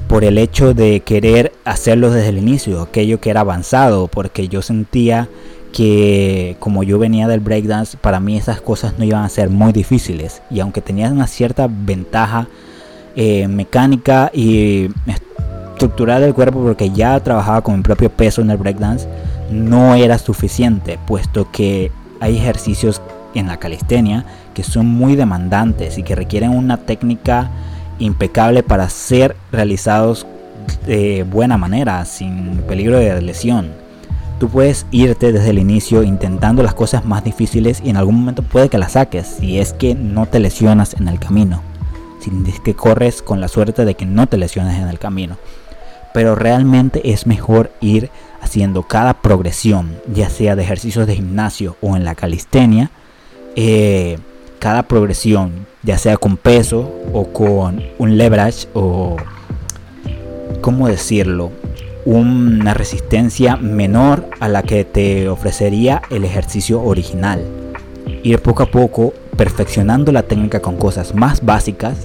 por 0.08 0.24
el 0.24 0.38
hecho 0.38 0.74
de 0.74 1.00
querer 1.00 1.52
hacerlo 1.64 2.10
desde 2.10 2.28
el 2.28 2.38
inicio, 2.38 2.82
aquello 2.82 3.20
que 3.20 3.30
era 3.30 3.40
avanzado, 3.40 4.08
porque 4.08 4.48
yo 4.48 4.62
sentía 4.62 5.28
que 5.72 6.56
como 6.60 6.84
yo 6.84 6.98
venía 6.98 7.26
del 7.26 7.40
breakdance, 7.40 7.96
para 7.96 8.20
mí 8.20 8.36
esas 8.36 8.60
cosas 8.60 8.94
no 8.96 9.04
iban 9.04 9.24
a 9.24 9.28
ser 9.28 9.50
muy 9.50 9.72
difíciles. 9.72 10.40
Y 10.50 10.60
aunque 10.60 10.80
tenía 10.80 11.10
una 11.10 11.26
cierta 11.26 11.66
ventaja 11.68 12.46
eh, 13.16 13.48
mecánica 13.48 14.30
y 14.32 14.88
estructural 15.72 16.22
del 16.22 16.32
cuerpo, 16.32 16.62
porque 16.62 16.90
ya 16.90 17.18
trabajaba 17.20 17.62
con 17.62 17.76
mi 17.76 17.82
propio 17.82 18.08
peso 18.08 18.40
en 18.40 18.50
el 18.50 18.56
breakdance, 18.56 19.08
no 19.50 19.94
era 19.96 20.18
suficiente, 20.18 20.98
puesto 21.06 21.50
que 21.50 21.90
hay 22.20 22.36
ejercicios 22.36 23.02
en 23.34 23.48
la 23.48 23.56
calistenia 23.56 24.24
que 24.54 24.62
son 24.62 24.86
muy 24.86 25.16
demandantes 25.16 25.98
y 25.98 26.04
que 26.04 26.14
requieren 26.14 26.50
una 26.50 26.76
técnica 26.76 27.50
impecable 27.98 28.62
para 28.62 28.88
ser 28.88 29.36
realizados 29.52 30.26
de 30.86 31.24
buena 31.24 31.56
manera, 31.56 32.04
sin 32.04 32.58
peligro 32.68 32.98
de 32.98 33.20
lesión. 33.20 33.72
Tú 34.38 34.48
puedes 34.48 34.86
irte 34.90 35.32
desde 35.32 35.50
el 35.50 35.58
inicio 35.58 36.02
intentando 36.02 36.62
las 36.62 36.74
cosas 36.74 37.04
más 37.04 37.24
difíciles 37.24 37.80
y 37.84 37.90
en 37.90 37.96
algún 37.96 38.16
momento 38.16 38.42
puede 38.42 38.68
que 38.68 38.78
las 38.78 38.92
saques 38.92 39.26
si 39.38 39.58
es 39.58 39.72
que 39.72 39.94
no 39.94 40.26
te 40.26 40.40
lesionas 40.40 40.94
en 40.94 41.08
el 41.08 41.18
camino. 41.18 41.62
Si 42.20 42.30
es 42.50 42.60
que 42.60 42.74
corres 42.74 43.22
con 43.22 43.40
la 43.40 43.48
suerte 43.48 43.84
de 43.84 43.94
que 43.94 44.06
no 44.06 44.26
te 44.26 44.38
lesiones 44.38 44.78
en 44.78 44.88
el 44.88 44.98
camino. 44.98 45.36
pero 46.12 46.36
realmente 46.36 47.10
es 47.12 47.26
mejor 47.26 47.72
ir 47.80 48.08
haciendo 48.40 48.84
cada 48.84 49.14
progresión, 49.14 49.96
ya 50.06 50.30
sea 50.30 50.54
de 50.54 50.62
ejercicios 50.62 51.08
de 51.08 51.16
gimnasio 51.16 51.76
o 51.80 51.96
en 51.96 52.04
la 52.04 52.14
calistenia, 52.14 52.92
eh, 53.56 54.18
cada 54.58 54.84
progresión, 54.84 55.66
ya 55.82 55.98
sea 55.98 56.16
con 56.16 56.36
peso 56.36 56.90
o 57.12 57.32
con 57.32 57.82
un 57.98 58.16
leverage 58.16 58.68
o, 58.74 59.16
¿cómo 60.60 60.88
decirlo? 60.88 61.52
Una 62.04 62.74
resistencia 62.74 63.56
menor 63.56 64.28
a 64.40 64.48
la 64.48 64.62
que 64.62 64.84
te 64.84 65.28
ofrecería 65.28 66.02
el 66.10 66.24
ejercicio 66.24 66.82
original. 66.82 67.42
Ir 68.22 68.40
poco 68.40 68.62
a 68.62 68.70
poco 68.70 69.14
perfeccionando 69.36 70.12
la 70.12 70.22
técnica 70.22 70.60
con 70.60 70.76
cosas 70.76 71.14
más 71.14 71.44
básicas 71.44 71.98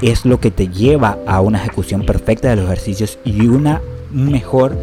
es 0.00 0.24
lo 0.24 0.40
que 0.40 0.50
te 0.50 0.68
lleva 0.68 1.18
a 1.26 1.40
una 1.40 1.58
ejecución 1.58 2.04
perfecta 2.04 2.50
de 2.50 2.56
los 2.56 2.64
ejercicios 2.66 3.18
y 3.24 3.46
una, 3.46 3.80
un 4.12 4.32
mejor 4.32 4.76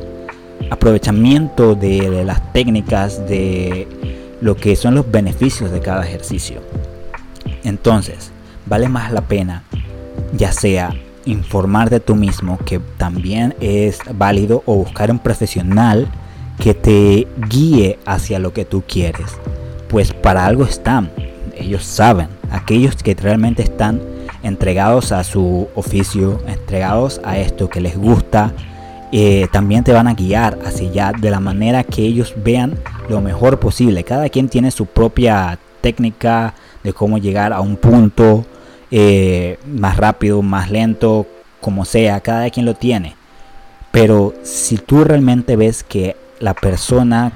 aprovechamiento 0.70 1.76
de, 1.76 2.24
las 2.24 2.54
técnicas, 2.54 3.28
de 3.28 3.88
lo 4.42 4.56
que 4.56 4.76
son 4.76 4.96
los 4.96 5.10
beneficios 5.10 5.72
de 5.72 5.80
cada 5.80 6.06
ejercicio. 6.06 6.62
Entonces, 7.64 8.32
vale 8.66 8.90
más 8.90 9.12
la 9.12 9.22
pena, 9.22 9.64
ya 10.34 10.52
sea 10.52 10.94
informar 11.26 11.90
de 11.90 12.00
tú 12.00 12.16
mismo, 12.16 12.58
que 12.66 12.80
también 12.98 13.56
es 13.60 14.00
válido, 14.14 14.64
o 14.66 14.76
buscar 14.76 15.12
un 15.12 15.20
profesional 15.20 16.08
que 16.60 16.74
te 16.74 17.28
guíe 17.50 18.00
hacia 18.06 18.40
lo 18.40 18.54
que 18.54 18.66
tú 18.66 18.84
quieres. 18.88 19.32
Pues 19.88 20.14
para 20.14 20.46
algo 20.46 20.66
están, 20.66 21.12
ellos 21.56 21.84
saben, 21.84 22.28
aquellos 22.52 22.96
que 22.96 23.16
realmente 23.16 23.64
están 23.64 24.02
entregados 24.44 25.12
a 25.12 25.24
su 25.24 25.68
oficio, 25.76 26.42
entregados 26.48 27.20
a 27.24 27.38
esto 27.38 27.70
que 27.70 27.82
les 27.82 27.98
gusta, 27.98 28.54
eh, 29.12 29.48
también 29.52 29.84
te 29.84 29.92
van 29.92 30.08
a 30.08 30.14
guiar 30.14 30.60
hacia 30.64 30.90
allá 30.90 31.12
de 31.20 31.32
la 31.32 31.40
manera 31.40 31.84
que 31.84 32.04
ellos 32.04 32.36
vean 32.44 32.78
lo 33.10 33.22
mejor 33.22 33.60
posible. 33.60 34.04
Cada 34.04 34.30
quien 34.30 34.50
tiene 34.50 34.70
su 34.70 34.86
propia 34.86 35.58
técnica 35.82 36.54
de 36.84 36.94
cómo 36.94 37.18
llegar 37.18 37.52
a 37.52 37.62
un 37.62 37.76
punto 37.76 38.46
eh, 38.92 39.58
más 39.66 39.98
rápido, 39.98 40.42
más 40.44 40.70
lento, 40.70 41.26
como 41.60 41.86
sea, 41.86 42.20
cada 42.20 42.50
quien 42.52 42.66
lo 42.66 42.76
tiene. 42.76 43.16
Pero 43.92 44.36
si 44.44 44.78
tú 44.78 45.04
realmente 45.04 45.56
ves 45.56 45.84
que 45.84 46.16
la 46.40 46.54
persona 46.54 47.32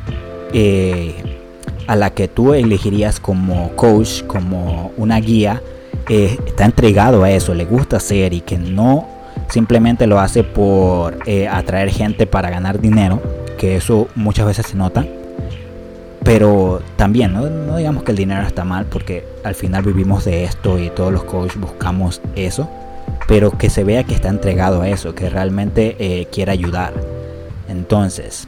eh, 0.54 1.40
a 1.88 1.96
la 1.96 2.12
que 2.12 2.28
tú 2.28 2.54
elegirías 2.54 3.20
como 3.20 3.76
coach, 3.76 4.24
como 4.28 4.92
una 4.98 5.20
guía, 5.20 5.62
está 6.08 6.66
entregado 6.66 7.24
a 7.24 7.32
eso, 7.32 7.54
le 7.54 7.66
gusta 7.66 7.98
hacer 7.98 8.34
y 8.34 8.42
que 8.42 8.58
no 8.58 9.13
simplemente 9.50 10.08
lo 10.08 10.20
hace 10.20 10.44
por 10.44 11.20
eh, 11.26 11.48
atraer 11.48 11.90
gente 11.90 12.28
para 12.28 12.50
ganar 12.50 12.80
dinero, 12.80 13.22
que 13.58 13.76
eso 13.76 14.08
muchas 14.16 14.46
veces 14.46 14.68
se 14.68 14.76
nota. 14.76 15.06
Pero 16.24 16.82
también, 16.96 17.34
¿no? 17.34 17.76
digamos 17.76 18.04
que 18.04 18.12
el 18.12 18.18
dinero 18.18 18.48
está 18.48 18.64
mal, 18.64 18.86
porque 18.86 19.26
al 19.44 19.56
final 19.56 19.84
vivimos 19.84 20.24
de 20.26 20.46
esto 20.46 20.80
y 20.80 20.90
todos 20.90 21.12
los 21.12 21.24
coaches 21.24 21.60
buscamos 21.60 22.22
eso, 22.36 22.70
pero 23.28 23.52
que 23.58 23.70
se 23.70 23.84
vea 23.84 24.06
que 24.06 24.16
está 24.16 24.30
entregado 24.30 24.82
a 24.82 24.90
eso, 24.90 25.14
que 25.16 25.30
realmente 25.30 25.98
eh, 26.00 26.28
quiere 26.32 26.54
ayudar. 26.54 26.94
Entonces, 27.68 28.48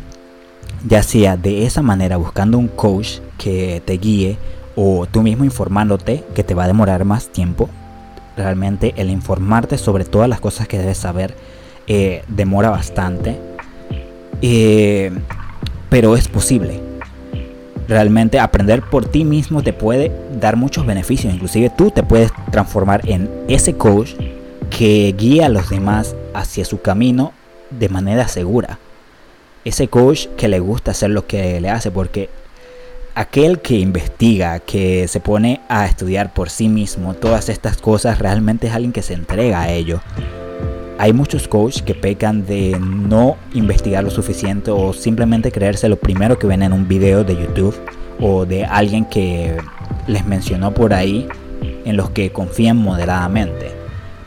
ya 0.88 1.04
sea 1.04 1.36
de 1.36 1.66
esa 1.66 1.82
manera, 1.82 2.16
buscando 2.18 2.58
un 2.58 2.70
coach 2.70 3.20
que 3.38 3.82
te 3.86 3.98
guíe, 3.98 4.38
o 4.76 5.06
tú 5.06 5.22
mismo 5.22 5.44
informándote, 5.44 6.24
que 6.34 6.44
te 6.44 6.54
va 6.54 6.66
a 6.66 6.68
demorar 6.68 7.06
más 7.06 7.28
tiempo, 7.28 7.70
realmente 8.36 8.94
el 8.98 9.10
informarte 9.10 9.78
sobre 9.78 10.06
todas 10.06 10.30
las 10.30 10.40
cosas 10.40 10.68
que 10.68 10.78
debes 10.78 10.98
saber 10.98 11.36
eh, 11.88 12.24
demora 12.28 12.70
bastante. 12.70 13.38
Eh, 14.42 15.12
pero 15.90 16.16
es 16.16 16.28
posible. 16.28 16.82
Realmente 17.88 18.40
aprender 18.40 18.82
por 18.82 19.06
ti 19.06 19.24
mismo 19.24 19.62
te 19.62 19.72
puede 19.72 20.12
dar 20.40 20.56
muchos 20.58 20.86
beneficios. 20.86 21.34
Inclusive 21.34 21.70
tú 21.70 21.92
te 21.92 22.04
puedes 22.04 22.32
transformar 22.52 23.08
en 23.08 23.30
ese 23.48 23.76
coach 23.76 24.14
que 24.70 25.14
guía 25.18 25.46
a 25.46 25.50
los 25.50 25.70
demás 25.70 26.16
hacia 26.34 26.66
su 26.66 26.82
camino 26.82 27.32
de 27.70 27.90
manera 27.90 28.28
segura. 28.28 28.80
Ese 29.64 29.88
coach 29.88 30.28
que 30.38 30.48
le 30.48 30.60
gusta 30.60 30.92
hacer 30.92 31.12
lo 31.12 31.28
que 31.28 31.62
le 31.62 31.70
hace 31.70 31.92
porque 31.92 32.30
aquel 33.16 33.60
que 33.60 33.76
investiga, 33.80 34.60
que 34.60 35.08
se 35.08 35.22
pone 35.22 35.62
a 35.70 35.86
estudiar 35.86 36.34
por 36.34 36.50
sí 36.50 36.68
mismo 36.68 37.14
todas 37.14 37.48
estas 37.48 37.78
cosas, 37.78 38.20
realmente 38.20 38.68
es 38.68 38.74
alguien 38.74 38.92
que 38.92 39.02
se 39.02 39.14
entrega 39.14 39.62
a 39.62 39.72
ello. 39.72 40.02
Hay 40.98 41.14
muchos 41.14 41.48
coaches 41.48 41.82
que 41.82 41.96
pecan 41.96 42.46
de 42.46 42.78
no 42.80 43.38
investigar 43.54 44.04
lo 44.04 44.12
suficiente 44.12 44.72
o 44.72 44.94
simplemente 44.94 45.52
creerse 45.52 45.90
lo 45.90 45.98
primero 45.98 46.38
que 46.38 46.48
ven 46.48 46.62
en 46.62 46.74
un 46.74 46.88
video 46.88 47.24
de 47.24 47.36
YouTube 47.36 47.76
o 48.20 48.46
de 48.46 48.66
alguien 48.66 49.06
que 49.06 49.58
les 50.08 50.26
mencionó 50.26 50.74
por 50.74 50.94
ahí 50.94 51.28
en 51.86 51.98
los 51.98 52.10
que 52.12 52.32
confían 52.32 52.78
moderadamente. 52.78 53.72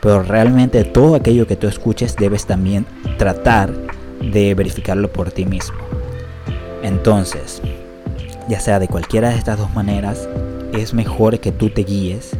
Pero 0.00 0.22
realmente 0.22 0.84
todo 0.84 1.14
aquello 1.14 1.46
que 1.46 1.56
tú 1.56 1.68
escuches 1.68 2.16
debes 2.16 2.46
también 2.46 2.86
tratar 3.18 3.72
de 4.20 4.54
verificarlo 4.54 5.10
por 5.10 5.30
ti 5.30 5.44
mismo. 5.44 5.78
Entonces, 6.82 7.60
ya 8.48 8.60
sea 8.60 8.78
de 8.78 8.88
cualquiera 8.88 9.30
de 9.30 9.36
estas 9.36 9.58
dos 9.58 9.74
maneras, 9.74 10.28
es 10.72 10.94
mejor 10.94 11.38
que 11.38 11.52
tú 11.52 11.70
te 11.70 11.82
guíes, 11.82 12.30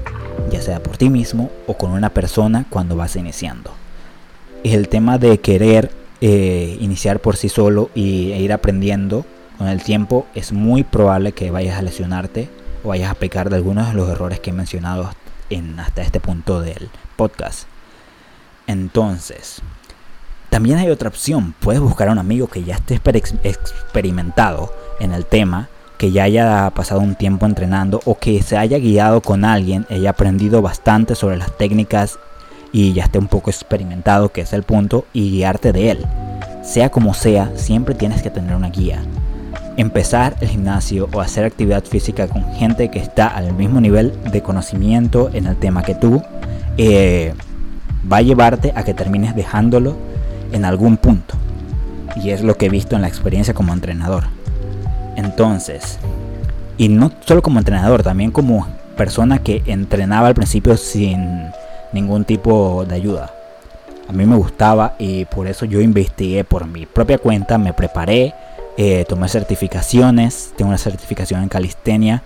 ya 0.51 0.63
sea 0.63 0.83
por 0.83 0.97
ti 0.97 1.11
mismo 1.11 1.51
o 1.67 1.75
con 1.75 1.91
una 1.91 2.11
persona 2.11 2.65
cuando 2.71 2.97
vas 2.97 3.17
iniciando. 3.17 3.73
El 4.65 4.89
tema 4.89 5.19
de 5.19 5.39
querer 5.39 5.91
eh, 6.21 6.77
iniciar 6.81 7.21
por 7.21 7.37
sí 7.37 7.49
solo 7.49 7.91
y, 7.95 8.33
e 8.33 8.41
ir 8.41 8.53
aprendiendo 8.53 9.25
con 9.59 9.69
el 9.69 9.83
tiempo 9.83 10.27
es 10.35 10.53
muy 10.53 10.83
probable 10.83 11.33
que 11.33 11.51
vayas 11.51 11.79
a 11.79 11.83
lesionarte 11.83 12.49
o 12.83 12.89
vayas 12.89 13.11
a 13.11 13.15
pecar 13.15 13.51
de 13.51 13.57
algunos 13.57 13.89
de 13.89 13.95
los 13.95 14.09
errores 14.09 14.41
que 14.41 14.51
he 14.51 14.55
mencionado 14.55 15.11
en, 15.51 15.79
hasta 15.79 16.03
este 16.03 16.21
punto 16.21 16.61
del 16.61 16.89
podcast. 17.17 17.69
Entonces, 18.67 19.61
también 20.51 20.79
hay 20.79 20.89
otra 20.89 21.09
opción. 21.09 21.55
Puedes 21.61 21.81
buscar 21.81 22.09
a 22.09 22.13
un 22.13 22.19
amigo 22.19 22.47
que 22.47 22.65
ya 22.65 22.77
esté 22.77 23.01
experimentado 23.45 24.73
en 25.01 25.13
el 25.13 25.27
tema 25.27 25.69
que 25.99 26.13
ya 26.13 26.23
haya 26.23 26.71
pasado 26.71 27.01
un 27.01 27.17
tiempo 27.17 27.45
entrenando 27.45 28.01
o 28.05 28.17
que 28.17 28.41
se 28.43 28.57
haya 28.57 28.79
guiado 28.79 29.21
con 29.21 29.45
alguien, 29.45 29.85
haya 29.91 30.11
aprendido 30.11 30.63
bastante 30.63 31.17
sobre 31.17 31.37
las 31.37 31.57
técnicas 31.59 32.19
y 32.73 32.93
ya 32.93 33.05
esté 33.05 33.19
un 33.19 33.27
poco 33.27 33.51
experimentado, 33.51 34.31
que 34.31 34.43
es 34.43 34.53
el 34.53 34.63
punto, 34.63 35.05
y 35.13 35.31
guiarte 35.33 35.73
de 35.73 35.91
él. 35.91 36.07
Sea 36.63 36.91
como 36.91 37.15
sea, 37.15 37.51
siempre 37.57 37.95
tienes 37.95 38.23
que 38.23 38.31
tener 38.31 38.55
una 38.55 38.71
guía. 38.71 39.03
Empezar 39.77 40.37
el 40.41 40.49
gimnasio 40.49 41.09
o 41.13 41.21
hacer 41.21 41.45
actividad 41.45 41.85
física 41.85 42.29
con 42.29 42.45
gente 42.55 42.91
que 42.91 42.99
está 42.99 43.27
al 43.27 43.53
mismo 43.53 43.81
nivel 43.81 44.13
de 44.31 44.43
conocimiento 44.43 45.31
en 45.33 45.47
el 45.47 45.57
tema 45.57 45.83
que 45.83 45.95
tú, 45.95 46.23
eh, 46.77 47.35
va 48.11 48.19
a 48.19 48.23
llevarte 48.23 48.73
a 48.77 48.85
que 48.85 48.95
termines 48.95 49.35
dejándolo 49.35 49.97
en 50.53 50.65
algún 50.65 50.97
punto. 50.97 51.35
Y 52.17 52.31
es 52.31 52.43
lo 52.43 52.57
que 52.57 52.67
he 52.67 52.71
visto 52.71 52.97
en 52.97 53.03
la 53.03 53.09
experiencia 53.09 53.55
como 53.55 53.73
entrenador. 53.73 54.38
Entonces, 55.19 55.99
y 56.77 56.89
no 56.89 57.11
solo 57.27 57.43
como 57.43 57.59
entrenador, 57.59 58.05
también 58.05 58.31
como 58.31 58.69
persona 58.97 59.41
que 59.41 59.65
entrenaba 59.67 60.29
al 60.29 60.35
principio 60.35 60.77
sin 60.77 61.51
ningún 61.93 62.25
tipo 62.25 62.85
de 62.89 62.95
ayuda. 62.95 63.35
A 64.09 64.13
mí 64.13 64.27
me 64.27 64.37
gustaba 64.37 64.95
y 64.97 65.25
por 65.25 65.49
eso 65.49 65.65
yo 65.65 65.81
investigué 65.81 66.45
por 66.45 66.69
mi 66.69 66.87
propia 66.87 67.19
cuenta, 67.19 67.59
me 67.59 67.73
preparé, 67.73 68.33
eh, 68.77 69.05
tomé 69.09 69.29
certificaciones, 69.29 70.53
tengo 70.57 70.69
una 70.69 70.79
certificación 70.79 71.43
en 71.43 71.49
calistenia 71.49 72.23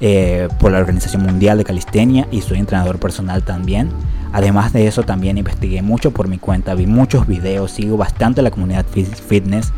eh, 0.00 0.48
por 0.58 0.72
la 0.72 0.78
Organización 0.78 1.22
Mundial 1.22 1.58
de 1.58 1.64
Calistenia 1.64 2.26
y 2.32 2.40
soy 2.40 2.58
entrenador 2.58 2.98
personal 2.98 3.42
también. 3.42 3.90
Además 4.32 4.72
de 4.72 4.86
eso 4.86 5.02
también 5.02 5.36
investigué 5.36 5.82
mucho 5.82 6.10
por 6.10 6.26
mi 6.26 6.38
cuenta, 6.38 6.74
vi 6.74 6.86
muchos 6.86 7.26
videos, 7.26 7.72
sigo 7.72 7.98
bastante 7.98 8.40
la 8.40 8.50
comunidad 8.50 8.86
fitness 8.86 9.74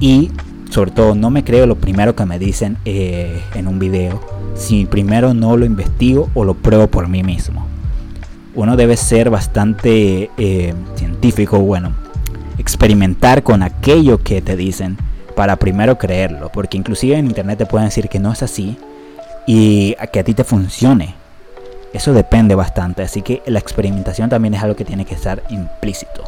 y 0.00 0.30
sobre 0.70 0.90
todo 0.90 1.14
no 1.14 1.30
me 1.30 1.44
creo 1.44 1.66
lo 1.66 1.76
primero 1.76 2.14
que 2.14 2.26
me 2.26 2.38
dicen 2.38 2.76
eh, 2.84 3.42
en 3.54 3.68
un 3.68 3.78
video 3.78 4.20
si 4.54 4.86
primero 4.86 5.34
no 5.34 5.56
lo 5.56 5.64
investigo 5.64 6.28
o 6.34 6.44
lo 6.44 6.54
pruebo 6.54 6.88
por 6.88 7.08
mí 7.08 7.22
mismo. 7.22 7.66
Uno 8.54 8.76
debe 8.76 8.96
ser 8.96 9.30
bastante 9.30 10.30
eh, 10.36 10.74
científico, 10.96 11.60
bueno, 11.60 11.92
experimentar 12.58 13.42
con 13.42 13.62
aquello 13.62 14.22
que 14.22 14.42
te 14.42 14.56
dicen 14.56 14.98
para 15.36 15.56
primero 15.56 15.96
creerlo, 15.96 16.50
porque 16.52 16.76
inclusive 16.76 17.16
en 17.16 17.26
internet 17.26 17.58
te 17.58 17.66
pueden 17.66 17.88
decir 17.88 18.08
que 18.08 18.18
no 18.18 18.32
es 18.32 18.42
así 18.42 18.76
y 19.46 19.94
que 20.12 20.20
a 20.20 20.24
ti 20.24 20.34
te 20.34 20.42
funcione. 20.42 21.14
Eso 21.92 22.12
depende 22.12 22.54
bastante, 22.54 23.02
así 23.02 23.22
que 23.22 23.42
la 23.46 23.60
experimentación 23.60 24.28
también 24.28 24.54
es 24.54 24.62
algo 24.62 24.76
que 24.76 24.84
tiene 24.84 25.04
que 25.04 25.14
estar 25.14 25.42
implícito. 25.48 26.24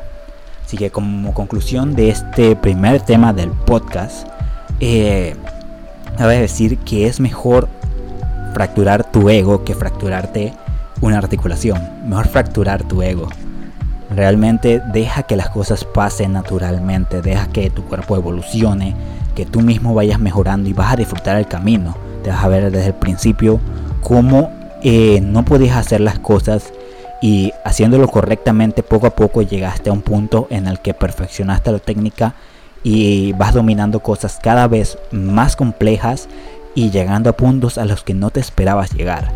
Así 0.70 0.76
que 0.76 0.92
como 0.92 1.34
conclusión 1.34 1.96
de 1.96 2.10
este 2.10 2.54
primer 2.54 3.00
tema 3.00 3.32
del 3.32 3.50
podcast, 3.50 4.28
eh, 4.78 5.34
a 6.16 6.28
decir 6.28 6.78
que 6.78 7.08
es 7.08 7.18
mejor 7.18 7.68
fracturar 8.54 9.10
tu 9.10 9.28
ego 9.28 9.64
que 9.64 9.74
fracturarte 9.74 10.54
una 11.00 11.18
articulación. 11.18 11.82
Mejor 12.06 12.28
fracturar 12.28 12.84
tu 12.84 13.02
ego. 13.02 13.26
Realmente 14.14 14.80
deja 14.92 15.24
que 15.24 15.34
las 15.34 15.50
cosas 15.50 15.84
pasen 15.84 16.34
naturalmente, 16.34 17.20
deja 17.20 17.48
que 17.48 17.68
tu 17.70 17.82
cuerpo 17.82 18.14
evolucione, 18.14 18.94
que 19.34 19.46
tú 19.46 19.62
mismo 19.62 19.92
vayas 19.92 20.20
mejorando 20.20 20.68
y 20.68 20.72
vas 20.72 20.92
a 20.92 20.96
disfrutar 20.96 21.36
el 21.36 21.48
camino. 21.48 21.96
Te 22.22 22.30
vas 22.30 22.44
a 22.44 22.48
ver 22.48 22.70
desde 22.70 22.86
el 22.86 22.94
principio 22.94 23.58
cómo 24.02 24.52
eh, 24.84 25.20
no 25.20 25.44
podías 25.44 25.76
hacer 25.76 26.00
las 26.00 26.20
cosas 26.20 26.72
y 27.20 27.52
haciéndolo 27.64 28.08
correctamente 28.08 28.82
poco 28.82 29.06
a 29.06 29.14
poco 29.14 29.42
llegaste 29.42 29.90
a 29.90 29.92
un 29.92 30.02
punto 30.02 30.46
en 30.50 30.66
el 30.66 30.80
que 30.80 30.94
perfeccionaste 30.94 31.72
la 31.72 31.78
técnica 31.78 32.34
y 32.82 33.32
vas 33.34 33.54
dominando 33.54 34.00
cosas 34.00 34.38
cada 34.42 34.66
vez 34.68 34.98
más 35.12 35.56
complejas 35.56 36.28
y 36.74 36.90
llegando 36.90 37.30
a 37.30 37.36
puntos 37.36 37.78
a 37.78 37.84
los 37.84 38.04
que 38.04 38.14
no 38.14 38.30
te 38.30 38.40
esperabas 38.40 38.94
llegar. 38.94 39.32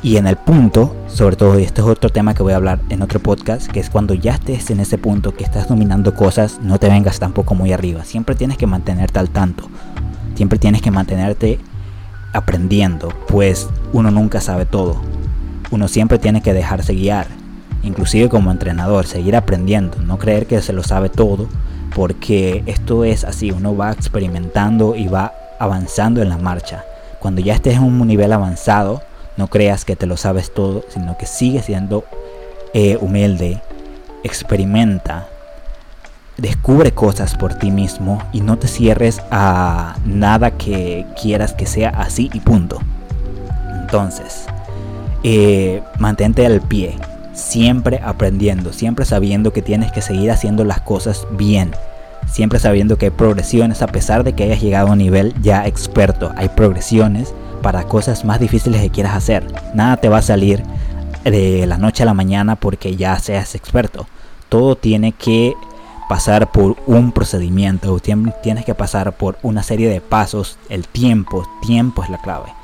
Y 0.00 0.16
en 0.16 0.28
el 0.28 0.36
punto, 0.36 0.94
sobre 1.08 1.34
todo, 1.34 1.58
y 1.58 1.64
este 1.64 1.80
es 1.80 1.86
otro 1.86 2.10
tema 2.10 2.32
que 2.32 2.44
voy 2.44 2.52
a 2.52 2.56
hablar 2.56 2.78
en 2.88 3.02
otro 3.02 3.18
podcast, 3.18 3.66
que 3.66 3.80
es 3.80 3.90
cuando 3.90 4.14
ya 4.14 4.34
estés 4.34 4.70
en 4.70 4.78
ese 4.78 4.96
punto 4.96 5.34
que 5.34 5.42
estás 5.42 5.68
dominando 5.68 6.14
cosas, 6.14 6.60
no 6.62 6.78
te 6.78 6.88
vengas 6.88 7.18
tampoco 7.18 7.56
muy 7.56 7.72
arriba. 7.72 8.04
Siempre 8.04 8.36
tienes 8.36 8.58
que 8.58 8.68
mantenerte 8.68 9.18
al 9.18 9.30
tanto. 9.30 9.68
Siempre 10.36 10.60
tienes 10.60 10.82
que 10.82 10.92
mantenerte 10.92 11.58
aprendiendo, 12.32 13.08
pues 13.26 13.68
uno 13.92 14.12
nunca 14.12 14.40
sabe 14.40 14.66
todo. 14.66 15.07
Uno 15.70 15.88
siempre 15.88 16.18
tiene 16.18 16.40
que 16.40 16.54
dejarse 16.54 16.94
guiar, 16.94 17.26
inclusive 17.82 18.28
como 18.28 18.50
entrenador, 18.50 19.06
seguir 19.06 19.36
aprendiendo, 19.36 19.98
no 20.02 20.18
creer 20.18 20.46
que 20.46 20.62
se 20.62 20.72
lo 20.72 20.82
sabe 20.82 21.08
todo, 21.08 21.48
porque 21.94 22.62
esto 22.66 23.04
es 23.04 23.24
así, 23.24 23.50
uno 23.50 23.76
va 23.76 23.92
experimentando 23.92 24.94
y 24.94 25.08
va 25.08 25.32
avanzando 25.58 26.22
en 26.22 26.28
la 26.28 26.38
marcha. 26.38 26.84
Cuando 27.18 27.40
ya 27.40 27.54
estés 27.54 27.74
en 27.76 27.82
un 27.82 28.06
nivel 28.06 28.32
avanzado, 28.32 29.02
no 29.36 29.48
creas 29.48 29.84
que 29.84 29.96
te 29.96 30.06
lo 30.06 30.16
sabes 30.16 30.52
todo, 30.52 30.84
sino 30.88 31.16
que 31.18 31.26
sigue 31.26 31.62
siendo 31.62 32.04
eh, 32.74 32.96
humilde, 33.00 33.60
experimenta, 34.22 35.28
descubre 36.36 36.92
cosas 36.92 37.34
por 37.34 37.54
ti 37.54 37.70
mismo 37.70 38.22
y 38.32 38.40
no 38.40 38.58
te 38.58 38.68
cierres 38.68 39.20
a 39.30 39.96
nada 40.04 40.52
que 40.52 41.06
quieras 41.20 41.52
que 41.52 41.66
sea 41.66 41.90
así 41.90 42.30
y 42.32 42.40
punto. 42.40 42.78
Entonces, 43.80 44.46
eh, 45.22 45.82
mantente 45.98 46.46
al 46.46 46.60
pie, 46.60 46.96
siempre 47.32 48.00
aprendiendo, 48.04 48.72
siempre 48.72 49.04
sabiendo 49.04 49.52
que 49.52 49.62
tienes 49.62 49.92
que 49.92 50.02
seguir 50.02 50.30
haciendo 50.30 50.64
las 50.64 50.80
cosas 50.80 51.26
bien, 51.30 51.72
siempre 52.26 52.58
sabiendo 52.58 52.98
que 52.98 53.06
hay 53.06 53.10
progresiones 53.10 53.82
a 53.82 53.86
pesar 53.88 54.24
de 54.24 54.34
que 54.34 54.44
hayas 54.44 54.60
llegado 54.60 54.88
a 54.88 54.92
un 54.92 54.98
nivel 54.98 55.34
ya 55.42 55.66
experto, 55.66 56.32
hay 56.36 56.48
progresiones 56.48 57.34
para 57.62 57.84
cosas 57.84 58.24
más 58.24 58.40
difíciles 58.40 58.80
que 58.80 58.90
quieras 58.90 59.14
hacer. 59.14 59.46
Nada 59.74 59.96
te 59.96 60.08
va 60.08 60.18
a 60.18 60.22
salir 60.22 60.62
de 61.24 61.66
la 61.66 61.78
noche 61.78 62.02
a 62.02 62.06
la 62.06 62.14
mañana 62.14 62.56
porque 62.56 62.96
ya 62.96 63.18
seas 63.18 63.54
experto. 63.54 64.06
Todo 64.48 64.76
tiene 64.76 65.12
que 65.12 65.54
pasar 66.08 66.50
por 66.50 66.76
un 66.86 67.12
procedimiento, 67.12 67.98
tienes 68.00 68.64
que 68.64 68.74
pasar 68.74 69.12
por 69.12 69.38
una 69.42 69.62
serie 69.62 69.90
de 69.90 70.00
pasos, 70.00 70.58
el 70.70 70.88
tiempo, 70.88 71.46
tiempo 71.66 72.02
es 72.02 72.08
la 72.08 72.18
clave. 72.18 72.57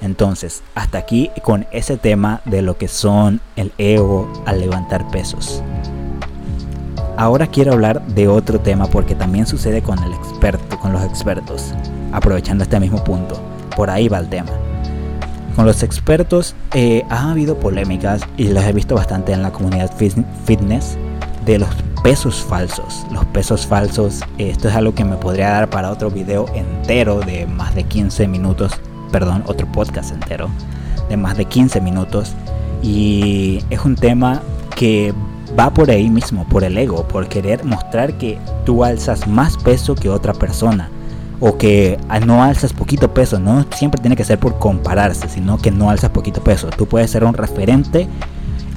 Entonces, 0.00 0.62
hasta 0.74 0.98
aquí 0.98 1.30
con 1.42 1.66
ese 1.72 1.96
tema 1.96 2.40
de 2.44 2.62
lo 2.62 2.78
que 2.78 2.88
son 2.88 3.40
el 3.56 3.72
ego 3.78 4.30
al 4.46 4.60
levantar 4.60 5.10
pesos. 5.10 5.62
Ahora 7.16 7.48
quiero 7.48 7.72
hablar 7.72 8.06
de 8.06 8.28
otro 8.28 8.60
tema 8.60 8.86
porque 8.86 9.16
también 9.16 9.46
sucede 9.46 9.82
con 9.82 9.98
el 10.02 10.12
experto, 10.12 10.78
con 10.78 10.92
los 10.92 11.02
expertos, 11.02 11.74
aprovechando 12.12 12.62
este 12.62 12.78
mismo 12.78 13.02
punto. 13.02 13.40
Por 13.74 13.90
ahí 13.90 14.08
va 14.08 14.18
el 14.18 14.28
tema. 14.28 14.52
Con 15.56 15.66
los 15.66 15.82
expertos 15.82 16.54
eh, 16.72 17.04
ha 17.10 17.32
habido 17.32 17.58
polémicas 17.58 18.22
y 18.36 18.44
las 18.44 18.64
he 18.66 18.72
visto 18.72 18.94
bastante 18.94 19.32
en 19.32 19.42
la 19.42 19.50
comunidad 19.50 19.90
fitness 20.44 20.96
de 21.44 21.58
los 21.58 21.68
pesos 22.04 22.36
falsos. 22.36 23.04
Los 23.10 23.24
pesos 23.26 23.66
falsos, 23.66 24.20
esto 24.38 24.68
es 24.68 24.74
algo 24.76 24.94
que 24.94 25.04
me 25.04 25.16
podría 25.16 25.50
dar 25.50 25.70
para 25.70 25.90
otro 25.90 26.10
video 26.10 26.46
entero 26.54 27.18
de 27.18 27.46
más 27.46 27.74
de 27.74 27.82
15 27.82 28.28
minutos, 28.28 28.72
perdón, 29.08 29.42
otro 29.46 29.66
podcast 29.72 30.12
entero 30.12 30.48
de 31.08 31.16
más 31.16 31.36
de 31.36 31.44
15 31.44 31.80
minutos. 31.80 32.32
Y 32.82 33.60
es 33.70 33.84
un 33.84 33.96
tema 33.96 34.42
que 34.76 35.12
va 35.58 35.70
por 35.70 35.90
ahí 35.90 36.08
mismo, 36.08 36.46
por 36.48 36.64
el 36.64 36.76
ego, 36.78 37.06
por 37.08 37.28
querer 37.28 37.64
mostrar 37.64 38.14
que 38.14 38.38
tú 38.64 38.84
alzas 38.84 39.26
más 39.26 39.56
peso 39.56 39.94
que 39.94 40.08
otra 40.08 40.32
persona. 40.32 40.90
O 41.40 41.56
que 41.56 41.98
no 42.26 42.42
alzas 42.42 42.72
poquito 42.72 43.14
peso, 43.14 43.38
no 43.38 43.64
siempre 43.70 44.00
tiene 44.00 44.16
que 44.16 44.24
ser 44.24 44.38
por 44.38 44.58
compararse, 44.58 45.28
sino 45.28 45.56
que 45.58 45.70
no 45.70 45.88
alzas 45.88 46.10
poquito 46.10 46.42
peso. 46.42 46.68
Tú 46.76 46.86
puedes 46.86 47.10
ser 47.12 47.22
un 47.22 47.34
referente 47.34 48.08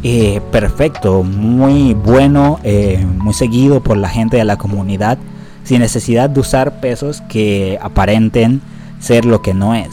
eh, 0.03 0.41
perfecto, 0.51 1.23
muy 1.23 1.95
bueno, 1.95 2.59
eh, 2.63 3.03
muy 3.17 3.33
seguido 3.33 3.81
por 3.81 3.97
la 3.97 4.09
gente 4.09 4.37
de 4.37 4.45
la 4.45 4.57
comunidad, 4.57 5.17
sin 5.63 5.79
necesidad 5.79 6.29
de 6.29 6.39
usar 6.39 6.81
pesos 6.81 7.21
que 7.29 7.79
aparenten 7.81 8.61
ser 8.99 9.25
lo 9.25 9.41
que 9.41 9.53
no 9.55 9.73
es. 9.73 9.89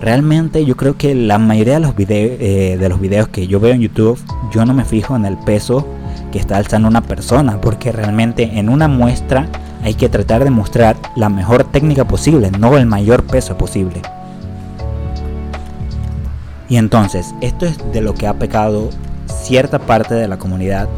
Realmente 0.00 0.64
yo 0.64 0.76
creo 0.76 0.96
que 0.96 1.14
la 1.14 1.38
mayoría 1.38 1.74
de 1.74 1.80
los, 1.80 1.94
videos, 1.94 2.38
eh, 2.40 2.76
de 2.78 2.88
los 2.88 3.00
videos 3.00 3.28
que 3.28 3.46
yo 3.46 3.60
veo 3.60 3.74
en 3.74 3.82
YouTube, 3.82 4.18
yo 4.50 4.64
no 4.64 4.72
me 4.72 4.84
fijo 4.84 5.14
en 5.14 5.26
el 5.26 5.36
peso 5.36 5.86
que 6.32 6.38
está 6.38 6.56
alzando 6.56 6.88
una 6.88 7.02
persona, 7.02 7.60
porque 7.60 7.92
realmente 7.92 8.58
en 8.58 8.70
una 8.70 8.88
muestra 8.88 9.48
hay 9.82 9.94
que 9.94 10.08
tratar 10.08 10.44
de 10.44 10.50
mostrar 10.50 10.96
la 11.16 11.28
mejor 11.28 11.64
técnica 11.64 12.06
posible, 12.06 12.50
no 12.50 12.76
el 12.78 12.86
mayor 12.86 13.24
peso 13.24 13.58
posible. 13.58 14.00
Y 16.68 16.76
entonces, 16.76 17.34
esto 17.40 17.66
es 17.66 17.78
de 17.92 18.00
lo 18.00 18.14
que 18.14 18.26
ha 18.26 18.34
pecado 18.34 18.90
cierta 19.26 19.80
parte 19.80 20.14
de 20.14 20.28
la 20.28 20.38
comunidad 20.38 20.88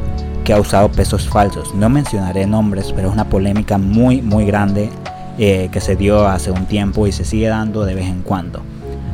que 0.44 0.52
ha 0.52 0.60
usado 0.60 0.90
pesos 0.90 1.28
falsos. 1.28 1.74
No 1.74 1.88
mencionaré 1.88 2.46
nombres, 2.46 2.92
pero 2.94 3.08
es 3.08 3.14
una 3.14 3.28
polémica 3.28 3.78
muy, 3.78 4.20
muy 4.22 4.44
grande 4.44 4.90
eh, 5.38 5.70
que 5.72 5.80
se 5.80 5.96
dio 5.96 6.28
hace 6.28 6.50
un 6.50 6.66
tiempo 6.66 7.06
y 7.06 7.12
se 7.12 7.24
sigue 7.24 7.48
dando 7.48 7.84
de 7.84 7.94
vez 7.94 8.06
en 8.06 8.22
cuando. 8.22 8.62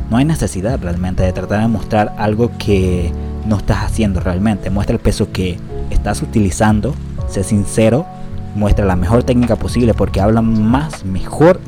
No 0.09 0.17
hay 0.17 0.25
necesidad 0.25 0.79
realmente 0.81 1.23
de 1.23 1.33
tratar 1.33 1.61
de 1.61 1.67
mostrar 1.67 2.15
algo 2.17 2.51
que 2.57 3.11
no 3.45 3.57
estás 3.57 3.83
haciendo 3.83 4.19
realmente. 4.19 4.69
Muestra 4.69 4.95
el 4.95 5.01
peso 5.01 5.31
que 5.31 5.57
estás 5.89 6.21
utilizando, 6.21 6.95
sé 7.27 7.43
sincero, 7.43 8.05
muestra 8.55 8.85
la 8.85 8.95
mejor 8.95 9.23
técnica 9.23 9.55
posible 9.55 9.93
porque 9.93 10.21
habla 10.21 10.41
más, 10.41 11.05
mejor, 11.05 11.59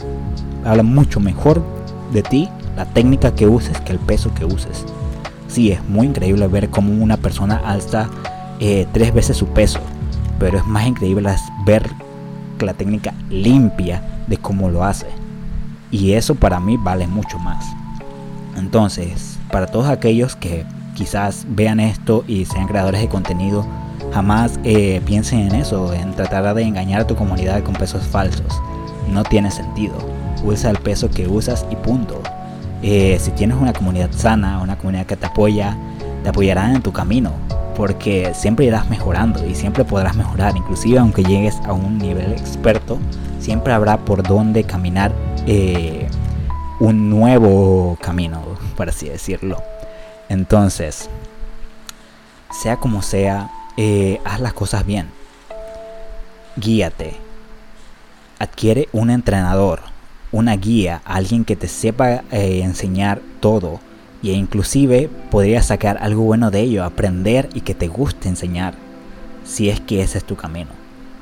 habla 0.65 0.83
mucho 0.83 1.19
mejor 1.19 1.63
de 2.11 2.23
ti 2.23 2.49
la 2.75 2.85
técnica 2.85 3.35
que 3.35 3.47
uses 3.47 3.79
que 3.81 3.91
el 3.91 3.99
peso 3.99 4.33
que 4.33 4.45
uses. 4.45 4.85
Sí, 5.47 5.71
es 5.71 5.83
muy 5.87 6.07
increíble 6.07 6.47
ver 6.47 6.69
cómo 6.69 6.93
una 6.93 7.17
persona 7.17 7.61
alza 7.65 8.09
eh, 8.59 8.87
tres 8.91 9.13
veces 9.13 9.37
su 9.37 9.47
peso, 9.47 9.79
pero 10.39 10.57
es 10.57 10.65
más 10.65 10.87
increíble 10.87 11.29
ver 11.65 11.89
la 12.59 12.73
técnica 12.73 13.13
limpia 13.29 14.01
de 14.27 14.37
cómo 14.37 14.69
lo 14.69 14.83
hace. 14.83 15.07
Y 15.89 16.13
eso 16.13 16.35
para 16.35 16.59
mí 16.59 16.77
vale 16.77 17.07
mucho 17.07 17.37
más. 17.39 17.65
Entonces, 18.61 19.39
para 19.51 19.65
todos 19.65 19.87
aquellos 19.87 20.35
que 20.35 20.65
quizás 20.93 21.45
vean 21.49 21.79
esto 21.79 22.23
y 22.27 22.45
sean 22.45 22.67
creadores 22.67 23.01
de 23.01 23.09
contenido, 23.09 23.65
jamás 24.13 24.59
eh, 24.63 25.01
piensen 25.03 25.39
en 25.39 25.55
eso, 25.55 25.91
en 25.93 26.13
tratar 26.13 26.53
de 26.53 26.61
engañar 26.61 27.01
a 27.01 27.07
tu 27.07 27.15
comunidad 27.15 27.63
con 27.63 27.73
pesos 27.73 28.03
falsos. 28.03 28.61
No 29.09 29.23
tiene 29.23 29.49
sentido. 29.49 29.95
Usa 30.43 30.69
el 30.69 30.77
peso 30.77 31.09
que 31.09 31.27
usas 31.27 31.65
y 31.71 31.75
punto. 31.75 32.21
Eh, 32.83 33.17
si 33.19 33.31
tienes 33.31 33.57
una 33.57 33.73
comunidad 33.73 34.11
sana, 34.11 34.59
una 34.61 34.77
comunidad 34.77 35.07
que 35.07 35.15
te 35.15 35.25
apoya, 35.25 35.75
te 36.23 36.29
apoyarán 36.29 36.75
en 36.75 36.81
tu 36.83 36.91
camino, 36.91 37.31
porque 37.75 38.31
siempre 38.35 38.65
irás 38.65 38.87
mejorando 38.89 39.43
y 39.45 39.55
siempre 39.55 39.83
podrás 39.85 40.15
mejorar, 40.15 40.55
inclusive 40.55 40.99
aunque 40.99 41.23
llegues 41.23 41.55
a 41.65 41.73
un 41.73 41.97
nivel 41.97 42.31
experto, 42.31 42.99
siempre 43.39 43.73
habrá 43.73 43.97
por 43.97 44.21
dónde 44.21 44.63
caminar 44.63 45.11
eh, 45.47 46.07
un 46.81 47.09
nuevo 47.09 47.97
camino, 48.01 48.41
por 48.75 48.89
así 48.89 49.07
decirlo. 49.07 49.63
Entonces, 50.27 51.09
sea 52.51 52.75
como 52.77 53.01
sea, 53.01 53.51
eh, 53.77 54.19
haz 54.25 54.41
las 54.41 54.53
cosas 54.53 54.85
bien. 54.85 55.09
Guíate. 56.57 57.15
Adquiere 58.39 58.89
un 58.91 59.11
entrenador 59.11 59.81
una 60.31 60.55
guía, 60.55 61.01
alguien 61.05 61.45
que 61.45 61.55
te 61.55 61.67
sepa 61.67 62.23
eh, 62.31 62.61
enseñar 62.63 63.21
todo 63.39 63.79
e 64.23 64.31
inclusive 64.31 65.09
podrías 65.29 65.65
sacar 65.67 65.97
algo 66.01 66.23
bueno 66.23 66.51
de 66.51 66.61
ello, 66.61 66.83
aprender 66.83 67.49
y 67.53 67.61
que 67.61 67.75
te 67.75 67.87
guste 67.87 68.29
enseñar, 68.29 68.75
si 69.43 69.69
es 69.69 69.79
que 69.81 70.01
ese 70.01 70.19
es 70.19 70.23
tu 70.23 70.35
camino. 70.35 70.69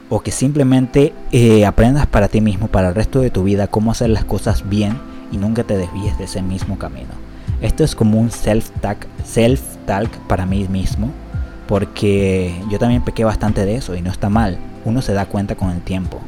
O 0.10 0.22
que 0.22 0.32
simplemente 0.32 1.14
eh, 1.32 1.66
aprendas 1.66 2.08
para 2.08 2.28
ti 2.28 2.42
mismo, 2.42 2.68
para 2.68 2.90
el 2.90 2.96
resto 2.96 3.22
de 3.22 3.30
tu 3.30 3.44
vida, 3.44 3.68
cómo 3.68 3.92
hacer 3.92 4.10
las 4.10 4.26
cosas 4.26 4.68
bien 4.70 4.98
y 5.32 5.38
nunca 5.38 5.64
te 5.64 5.78
desvíes 5.78 6.18
de 6.18 6.26
ese 6.26 6.42
mismo 6.42 6.78
camino. 6.78 7.10
Esto 7.62 7.84
es 7.84 7.96
como 7.96 8.20
un 8.20 8.30
self-talk 8.30 9.06
self 9.26 9.62
-talk 9.86 10.10
para 10.28 10.46
mí 10.46 10.68
mismo, 10.68 11.12
porque 11.68 12.54
yo 12.70 12.80
también 12.80 13.04
pequé 13.04 13.24
bastante 13.24 13.66
de 13.66 13.76
eso 13.76 13.96
y 13.96 14.02
no 14.02 14.12
está 14.12 14.30
mal. 14.30 14.58
Uno 14.86 15.02
se 15.02 15.14
da 15.14 15.26
cuenta 15.26 15.56
con 15.56 15.72
el 15.72 15.82
tiempo 15.82 16.20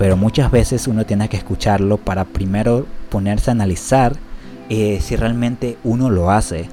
pero 0.00 0.16
muchas 0.16 0.50
veces 0.50 0.88
uno 0.88 1.04
tiene 1.04 1.28
que 1.28 1.36
escucharlo 1.36 1.98
para 1.98 2.24
primero 2.24 2.86
ponerse 3.10 3.50
a 3.50 3.52
analizar 3.52 4.16
eh, 4.70 4.98
si 5.02 5.14
realmente 5.14 5.76
uno 5.84 6.08
lo 6.08 6.30
hace. 6.30 6.70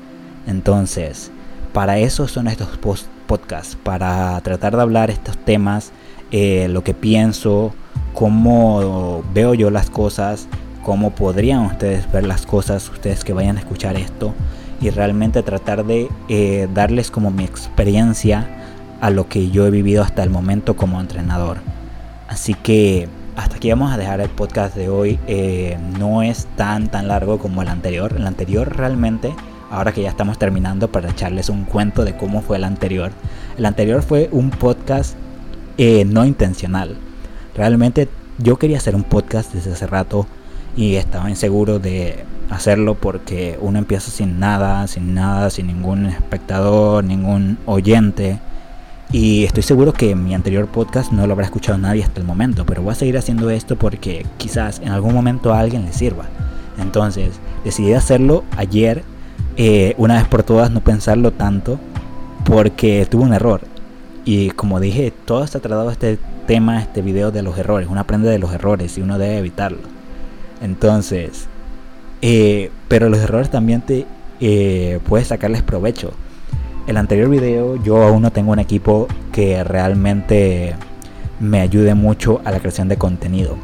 Entonces, 0.47 1.29
para 1.73 1.97
eso 1.97 2.29
son 2.29 2.47
estos 2.47 2.79
podcast 3.27 3.75
para 3.79 4.39
tratar 4.39 4.77
de 4.77 4.81
hablar 4.81 5.09
estos 5.09 5.37
temas, 5.39 5.91
eh, 6.31 6.69
lo 6.69 6.85
que 6.85 6.93
pienso, 6.93 7.73
cómo 8.13 9.25
veo 9.33 9.53
yo 9.53 9.71
las 9.71 9.89
cosas, 9.89 10.47
cómo 10.87 11.09
podrían 11.09 11.65
ustedes 11.65 12.09
ver 12.13 12.25
las 12.25 12.45
cosas, 12.45 12.89
ustedes 12.89 13.25
que 13.25 13.33
vayan 13.33 13.57
a 13.57 13.59
escuchar 13.59 13.97
esto 13.97 14.33
y 14.79 14.89
realmente 14.89 15.43
tratar 15.43 15.85
de 15.85 16.07
eh, 16.29 16.69
darles 16.73 17.11
como 17.11 17.29
mi 17.29 17.43
experiencia 17.43 18.47
a 19.01 19.09
lo 19.09 19.27
que 19.27 19.49
yo 19.49 19.67
he 19.67 19.69
vivido 19.69 20.01
hasta 20.01 20.23
el 20.23 20.29
momento 20.29 20.77
como 20.77 21.01
entrenador. 21.01 21.57
Así 22.29 22.53
que 22.53 23.09
hasta 23.35 23.57
aquí 23.57 23.69
vamos 23.69 23.91
a 23.91 23.97
dejar 23.97 24.21
el 24.21 24.29
podcast 24.29 24.77
de 24.77 24.87
hoy. 24.87 25.19
Eh, 25.27 25.77
no 25.99 26.23
es 26.23 26.47
tan 26.55 26.87
tan 26.87 27.09
largo 27.09 27.37
como 27.37 27.61
el 27.61 27.67
anterior. 27.67 28.13
El 28.15 28.25
anterior 28.25 28.77
realmente, 28.77 29.35
ahora 29.69 29.91
que 29.91 30.03
ya 30.03 30.09
estamos 30.09 30.39
terminando, 30.39 30.89
para 30.89 31.09
echarles 31.09 31.49
un 31.49 31.65
cuento 31.65 32.05
de 32.05 32.15
cómo 32.15 32.41
fue 32.41 32.55
el 32.55 32.63
anterior. 32.63 33.11
El 33.57 33.65
anterior 33.65 34.03
fue 34.03 34.29
un 34.31 34.51
podcast 34.51 35.17
eh, 35.77 36.05
no 36.05 36.25
intencional. 36.25 36.95
Realmente 37.55 38.07
yo 38.37 38.55
quería 38.57 38.77
hacer 38.77 38.95
un 38.95 39.03
podcast 39.03 39.53
desde 39.53 39.73
hace 39.73 39.85
rato 39.85 40.27
y 40.77 40.95
estaba 40.95 41.29
inseguro 41.29 41.79
de 41.79 42.23
hacerlo 42.49 42.95
porque 42.95 43.57
uno 43.59 43.79
empieza 43.79 44.11
sin 44.11 44.39
nada, 44.39 44.87
sin 44.87 45.15
nada, 45.15 45.49
sin 45.49 45.67
ningún 45.67 46.05
espectador, 46.05 47.03
ningún 47.03 47.57
oyente. 47.65 48.39
Y 49.11 49.43
estoy 49.43 49.63
seguro 49.63 49.91
que 49.91 50.15
mi 50.15 50.35
anterior 50.35 50.67
podcast 50.67 51.11
no 51.11 51.25
lo 51.25 51.33
habrá 51.33 51.45
escuchado 51.45 51.77
nadie 51.79 52.03
hasta 52.03 52.19
el 52.19 52.27
momento, 52.27 52.65
pero 52.65 52.83
voy 52.83 52.91
a 52.91 52.95
seguir 52.95 53.17
haciendo 53.17 53.49
esto 53.49 53.75
porque 53.75 54.25
quizás 54.37 54.79
en 54.79 54.89
algún 54.89 55.15
momento 55.15 55.51
a 55.51 55.59
alguien 55.59 55.83
le 55.83 55.93
sirva. 55.93 56.25
Entonces 56.77 57.31
decidí 57.65 57.93
hacerlo 57.93 58.43
ayer, 58.55 59.03
eh, 59.55 59.95
una 59.97 60.15
vez 60.15 60.27
por 60.27 60.43
todas, 60.43 60.69
no 60.69 60.81
pensarlo 60.81 61.31
tanto, 61.31 61.79
porque 62.45 63.07
tuve 63.09 63.23
un 63.23 63.33
error. 63.33 63.61
Y 64.25 64.51
como 64.51 64.79
dije, 64.79 65.11
todo 65.25 65.43
está 65.43 65.59
tratado 65.59 65.89
este 65.89 66.19
tema, 66.45 66.81
este 66.81 67.01
video 67.01 67.31
de 67.31 67.41
los 67.41 67.57
errores. 67.57 67.87
Uno 67.89 68.01
aprende 68.01 68.29
de 68.29 68.37
los 68.37 68.53
errores 68.53 68.95
y 68.97 69.01
uno 69.01 69.17
debe 69.17 69.39
evitarlos. 69.39 69.96
Entonces, 70.61 71.47
eh, 72.21 72.71
pero 72.87 73.09
los 73.09 73.19
errores 73.19 73.49
también 73.49 73.81
te 73.81 74.05
eh, 74.39 74.99
puedes 75.07 75.27
sacarles 75.27 75.63
provecho. 75.63 76.11
El 76.87 76.97
anterior 76.97 77.29
video 77.29 77.81
yo 77.83 78.01
aún 78.03 78.21
no 78.21 78.31
tengo 78.31 78.51
un 78.51 78.59
equipo 78.59 79.07
que 79.31 79.63
realmente 79.63 80.75
me 81.39 81.59
ayude 81.59 81.93
mucho 81.95 82.41
a 82.45 82.51
la 82.51 82.59
creación 82.59 82.87
de 82.87 82.97
contenido. 82.97 83.55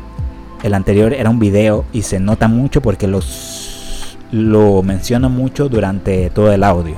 El 0.62 0.74
anterior 0.74 1.14
era 1.14 1.30
un 1.30 1.40
video 1.40 1.86
y 1.94 2.04
se 2.04 2.20
nota 2.20 2.48
mucho 2.48 2.82
porque 2.82 3.08
los, 3.08 4.18
lo 4.32 4.84
menciono 4.84 5.30
mucho 5.30 5.70
durante 5.70 6.30
todo 6.30 6.52
el 6.52 6.64
audio. 6.64 6.96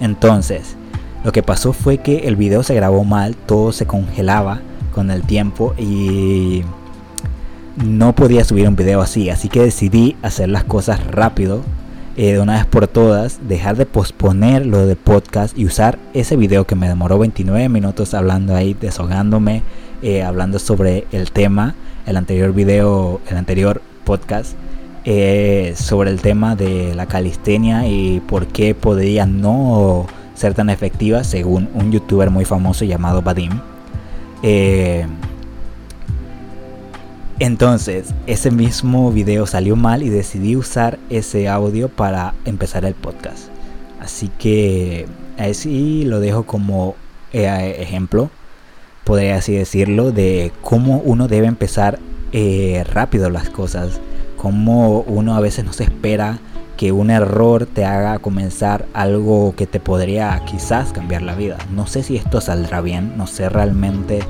Entonces, 0.00 0.76
lo 1.24 1.32
que 1.32 1.42
pasó 1.42 1.72
fue 1.72 1.98
que 1.98 2.28
el 2.28 2.36
video 2.36 2.62
se 2.62 2.74
grabó 2.74 3.04
mal, 3.04 3.36
todo 3.36 3.72
se 3.72 3.86
congelaba 3.86 4.60
con 4.94 5.10
el 5.10 5.22
tiempo 5.22 5.74
y 5.78 6.62
no 7.84 8.14
podía 8.14 8.44
subir 8.44 8.68
un 8.68 8.76
video 8.76 9.00
así, 9.00 9.30
así 9.30 9.48
que 9.48 9.60
decidí 9.60 10.16
hacer 10.22 10.48
las 10.48 10.64
cosas 10.64 11.06
rápido, 11.06 11.62
eh, 12.16 12.32
de 12.32 12.40
una 12.40 12.54
vez 12.54 12.66
por 12.66 12.88
todas, 12.88 13.40
dejar 13.48 13.76
de 13.76 13.86
posponer 13.86 14.66
lo 14.66 14.86
del 14.86 14.96
podcast 14.96 15.56
y 15.56 15.64
usar 15.64 15.98
ese 16.12 16.36
video 16.36 16.66
que 16.66 16.74
me 16.74 16.88
demoró 16.88 17.18
29 17.18 17.68
minutos 17.68 18.14
hablando 18.14 18.54
ahí, 18.54 18.74
deshogándome, 18.78 19.62
eh, 20.02 20.22
hablando 20.22 20.58
sobre 20.58 21.06
el 21.12 21.30
tema, 21.30 21.74
el 22.06 22.16
anterior 22.16 22.52
video, 22.52 23.20
el 23.28 23.36
anterior 23.36 23.80
podcast, 24.04 24.54
eh, 25.04 25.74
sobre 25.76 26.10
el 26.10 26.20
tema 26.20 26.56
de 26.56 26.94
la 26.94 27.06
calistenia 27.06 27.86
y 27.86 28.20
por 28.20 28.46
qué 28.46 28.74
podría 28.74 29.24
no 29.24 30.06
ser 30.34 30.52
tan 30.52 30.68
efectiva 30.68 31.24
según 31.24 31.70
un 31.74 31.92
youtuber 31.92 32.28
muy 32.30 32.44
famoso 32.44 32.84
llamado 32.84 33.22
Vadim. 33.22 33.60
Entonces, 37.40 38.12
ese 38.26 38.50
mismo 38.50 39.10
video 39.10 39.46
salió 39.46 39.74
mal 39.74 40.02
y 40.02 40.10
decidí 40.10 40.56
usar 40.56 40.98
ese 41.08 41.48
audio 41.48 41.88
para 41.88 42.34
empezar 42.44 42.84
el 42.84 42.92
podcast. 42.92 43.48
Así 43.98 44.30
que 44.38 45.06
así 45.38 46.04
lo 46.04 46.20
dejo 46.20 46.44
como 46.44 46.96
eh, 47.32 47.76
ejemplo, 47.78 48.28
podría 49.04 49.36
así 49.36 49.54
decirlo, 49.54 50.12
de 50.12 50.52
cómo 50.60 50.98
uno 50.98 51.28
debe 51.28 51.46
empezar 51.46 51.98
eh, 52.32 52.84
rápido 52.92 53.30
las 53.30 53.48
cosas. 53.48 54.02
Cómo 54.36 55.00
uno 55.00 55.34
a 55.34 55.40
veces 55.40 55.64
no 55.64 55.72
se 55.72 55.84
espera 55.84 56.40
que 56.76 56.92
un 56.92 57.08
error 57.08 57.64
te 57.64 57.86
haga 57.86 58.18
comenzar 58.18 58.84
algo 58.92 59.54
que 59.56 59.66
te 59.66 59.80
podría 59.80 60.42
quizás 60.44 60.92
cambiar 60.92 61.22
la 61.22 61.36
vida. 61.36 61.56
No 61.74 61.86
sé 61.86 62.02
si 62.02 62.16
esto 62.16 62.42
saldrá 62.42 62.82
bien, 62.82 63.16
no 63.16 63.26
sé 63.26 63.48
realmente 63.48 64.20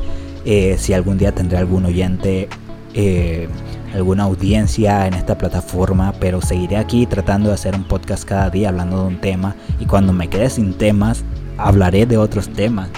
eh, 0.45 0.77
si 0.79 0.93
algún 0.93 1.19
día 1.19 1.33
tendré 1.33 1.59
algún 1.59 1.87
oyente 1.87 2.49
eh, 2.95 3.49
alguna 3.95 4.25
audiencia 4.25 5.07
en 5.07 5.15
esta 5.15 5.37
plataforma, 5.37 6.13
pero 6.21 6.41
seguiré 6.41 6.77
aquí 6.77 7.07
tratando 7.07 7.49
de 7.49 7.55
hacer 7.55 7.75
un 7.75 7.85
podcast 7.85 8.25
cada 8.25 8.51
día 8.51 8.69
hablando 8.69 9.03
de 9.03 9.09
un 9.09 9.21
tema 9.21 9.55
y 9.79 9.87
cuando 9.87 10.13
me 10.13 10.29
quede 10.29 10.51
sin 10.51 10.75
temas 10.75 11.25
hablaré 11.59 12.07
de 12.07 12.17
otros 12.17 12.49
temas. 12.49 12.89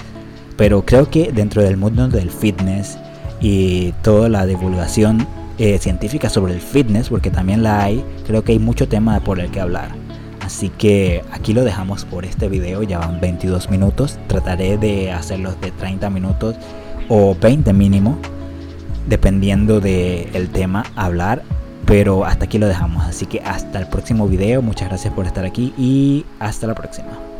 Pero 0.57 0.85
creo 0.85 1.09
que 1.09 1.31
dentro 1.31 1.61
del 1.61 1.77
mundo 1.77 2.07
del 2.07 2.29
fitness 2.29 2.97
y 3.41 3.91
toda 4.03 4.29
la 4.29 4.45
divulgación 4.45 5.27
eh, 5.57 5.77
científica 5.79 6.29
sobre 6.29 6.53
el 6.53 6.61
fitness, 6.61 7.09
porque 7.09 7.29
también 7.29 7.63
la 7.63 7.83
hay, 7.83 8.03
creo 8.25 8.43
que 8.43 8.53
hay 8.53 8.59
mucho 8.59 8.87
tema 8.87 9.19
por 9.19 9.39
el 9.39 9.51
que 9.51 9.59
hablar. 9.59 9.89
Así 10.41 10.69
que 10.69 11.23
aquí 11.31 11.53
lo 11.53 11.63
dejamos 11.63 12.05
por 12.05 12.25
este 12.25 12.49
video, 12.49 12.83
ya 12.83 12.99
van 12.99 13.19
22 13.21 13.69
minutos, 13.69 14.19
trataré 14.27 14.77
de 14.77 15.11
hacerlos 15.11 15.59
de 15.61 15.71
30 15.71 16.09
minutos 16.09 16.55
o 17.07 17.35
20 17.39 17.71
mínimo 17.73 18.17
dependiendo 19.07 19.79
del 19.79 20.49
tema 20.49 20.85
hablar. 20.95 21.43
Pero 21.85 22.25
hasta 22.25 22.45
aquí 22.45 22.57
lo 22.59 22.67
dejamos. 22.67 23.05
Así 23.05 23.25
que 23.25 23.41
hasta 23.41 23.79
el 23.79 23.87
próximo 23.87 24.27
video. 24.27 24.61
Muchas 24.61 24.87
gracias 24.87 25.13
por 25.13 25.25
estar 25.25 25.45
aquí 25.45 25.73
y 25.77 26.25
hasta 26.39 26.67
la 26.67 26.75
próxima. 26.75 27.32